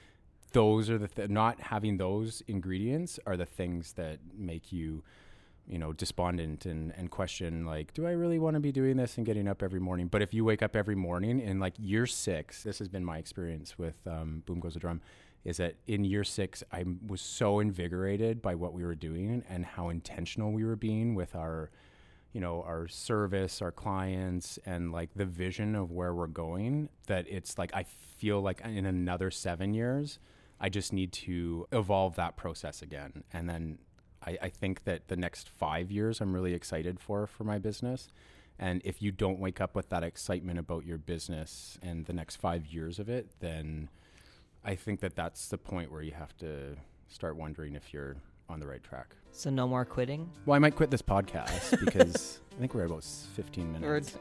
those 0.53 0.89
are 0.89 0.99
the 0.99 1.09
th- 1.09 1.29
not 1.29 1.61
having 1.61 1.99
those 1.99 2.43
ingredients 2.49 3.21
are 3.27 3.37
the 3.37 3.47
things 3.47 3.93
that 3.93 4.19
make 4.35 4.73
you 4.73 5.03
you 5.67 5.79
know 5.79 5.93
despondent 5.93 6.67
and 6.67 6.93
and 6.97 7.11
question 7.11 7.65
like 7.65 7.93
do 7.95 8.07
i 8.07 8.11
really 8.11 8.39
want 8.39 8.55
to 8.55 8.61
be 8.61 8.73
doing 8.73 8.97
this 8.97 9.17
and 9.17 9.27
getting 9.27 9.47
up 9.47 9.63
every 9.63 9.79
morning? 9.79 10.09
But 10.09 10.23
if 10.23 10.35
you 10.35 10.45
wake 10.45 10.63
up 10.63 10.75
every 10.75 10.97
morning 10.97 11.39
in 11.39 11.61
like 11.61 11.75
year 11.79 12.07
six 12.07 12.63
this 12.63 12.79
has 12.79 12.89
been 12.89 13.05
my 13.05 13.19
experience 13.19 13.79
with 13.79 13.97
um, 14.07 14.43
boom 14.47 14.59
goes 14.59 14.75
the 14.75 14.81
drum 14.81 15.01
is 15.45 15.57
that 15.59 15.77
in 15.87 16.05
year 16.05 16.25
six 16.25 16.63
i 16.73 16.85
was 17.07 17.21
so 17.21 17.61
invigorated 17.61 18.43
by 18.43 18.55
what 18.55 18.73
we 18.73 18.85
were 18.85 18.95
doing 18.95 19.43
and 19.49 19.65
how 19.65 19.89
intentional 19.89 20.53
we 20.53 20.65
were 20.65 20.77
being 20.77 21.15
with 21.15 21.35
our 21.35 21.71
you 22.33 22.41
know 22.41 22.63
our 22.63 22.87
service 22.87 23.61
our 23.61 23.73
clients 23.73 24.59
and 24.65 24.93
like 24.93 25.11
the 25.15 25.25
vision 25.25 25.75
of 25.75 25.91
where 25.91 26.15
we're 26.15 26.27
going 26.27 26.89
that 27.07 27.27
it's 27.29 27.59
like 27.59 27.75
i 27.75 27.83
feel 27.83 28.41
like 28.41 28.61
in 28.65 28.87
another 28.87 29.31
seven 29.31 29.75
years 29.75 30.19
i 30.61 30.69
just 30.69 30.93
need 30.93 31.13
to 31.13 31.67
evolve 31.73 32.15
that 32.17 32.37
process 32.37 32.83
again 32.83 33.25
and 33.33 33.49
then 33.49 33.79
I, 34.23 34.39
I 34.43 34.49
think 34.49 34.85
that 34.85 35.09
the 35.09 35.17
next 35.17 35.49
five 35.49 35.91
years 35.91 36.21
I'm 36.21 36.35
really 36.35 36.55
excited 36.55 37.01
for 37.01 37.27
for 37.27 37.45
my 37.45 37.59
business. 37.59 38.09
And 38.59 38.83
if 38.85 39.01
you 39.01 39.11
don't 39.11 39.39
wake 39.39 39.61
up 39.61 39.75
with 39.75 39.89
that 39.89 40.03
excitement 40.03 40.59
about 40.59 40.85
your 40.85 40.99
business 40.99 41.79
and 41.83 42.05
the 42.05 42.13
next 42.13 42.37
five 42.37 42.67
years 42.67 42.99
of 42.99 43.09
it, 43.09 43.31
then 43.41 43.89
I 44.65 44.75
think 44.75 45.01
that 45.01 45.17
that's 45.17 45.49
the 45.49 45.59
point 45.59 45.91
where 45.91 46.03
you 46.03 46.13
have 46.13 46.37
to 46.39 46.77
start 47.09 47.37
wondering 47.37 47.75
if 47.75 47.93
you're 47.93 48.17
on 48.49 48.61
the 48.61 48.67
right 48.67 48.83
track. 48.83 49.15
So 49.33 49.49
no 49.51 49.67
more 49.67 49.85
quitting. 49.85 50.29
Well, 50.45 50.57
I 50.57 50.59
might 50.59 50.75
quit 50.77 50.91
this 50.91 51.03
podcast 51.03 51.79
because 51.85 52.41
I 52.57 52.61
think 52.61 52.75
we're 52.75 52.83
at 52.83 52.91
about 52.91 53.05
15 53.05 53.73
minutes. 53.73 54.17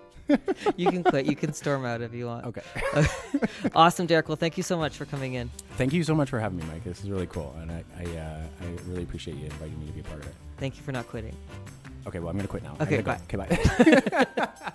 you 0.77 0.91
can 0.91 1.03
quit. 1.03 1.25
You 1.25 1.35
can 1.35 1.53
storm 1.53 1.85
out 1.85 2.01
if 2.01 2.13
you 2.13 2.27
want. 2.27 2.45
Okay. 2.45 2.61
awesome, 3.75 4.05
Derek. 4.05 4.29
Well, 4.29 4.35
thank 4.35 4.57
you 4.57 4.63
so 4.63 4.77
much 4.77 4.95
for 4.95 5.05
coming 5.05 5.33
in. 5.33 5.49
Thank 5.75 5.91
you 5.91 6.03
so 6.03 6.13
much 6.13 6.29
for 6.29 6.39
having 6.39 6.59
me, 6.59 6.65
Mike. 6.65 6.83
This 6.83 7.03
is 7.03 7.09
really 7.09 7.25
cool, 7.25 7.55
and 7.59 7.71
I 7.71 7.83
I, 7.97 8.03
uh, 8.03 8.41
I 8.61 8.89
really 8.89 9.03
appreciate 9.03 9.37
you 9.37 9.45
inviting 9.45 9.79
me 9.79 9.87
to 9.87 9.91
be 9.91 10.01
a 10.01 10.03
part 10.03 10.19
of 10.21 10.27
it. 10.27 10.35
Thank 10.57 10.77
you 10.77 10.83
for 10.83 10.91
not 10.91 11.07
quitting. 11.07 11.35
Okay, 12.05 12.19
well, 12.19 12.29
I'm 12.29 12.35
going 12.35 12.45
to 12.45 12.47
quit 12.47 12.63
now. 12.63 12.77
Okay, 12.79 13.01
bye. 13.01 13.19
Go. 13.27 13.41
Okay, 13.41 13.95
bye. 14.09 14.73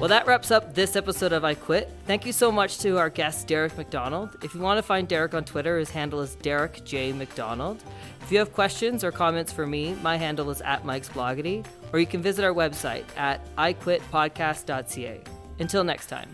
Well, 0.00 0.08
that 0.08 0.26
wraps 0.26 0.50
up 0.50 0.74
this 0.74 0.96
episode 0.96 1.34
of 1.34 1.44
I 1.44 1.52
Quit. 1.52 1.92
Thank 2.06 2.24
you 2.24 2.32
so 2.32 2.50
much 2.50 2.78
to 2.78 2.96
our 2.96 3.10
guest, 3.10 3.46
Derek 3.46 3.76
McDonald. 3.76 4.34
If 4.42 4.54
you 4.54 4.60
want 4.62 4.78
to 4.78 4.82
find 4.82 5.06
Derek 5.06 5.34
on 5.34 5.44
Twitter, 5.44 5.78
his 5.78 5.90
handle 5.90 6.22
is 6.22 6.36
Derek 6.36 6.82
J. 6.86 7.12
McDonald. 7.12 7.84
If 8.22 8.32
you 8.32 8.38
have 8.38 8.50
questions 8.54 9.04
or 9.04 9.12
comments 9.12 9.52
for 9.52 9.66
me, 9.66 9.94
my 10.02 10.16
handle 10.16 10.48
is 10.48 10.62
at 10.62 10.86
Mike's 10.86 11.10
Bloggity, 11.10 11.66
or 11.92 11.98
you 11.98 12.06
can 12.06 12.22
visit 12.22 12.46
our 12.46 12.54
website 12.54 13.04
at 13.18 13.44
iquitpodcast.ca. 13.56 15.20
Until 15.58 15.84
next 15.84 16.06
time. 16.06 16.30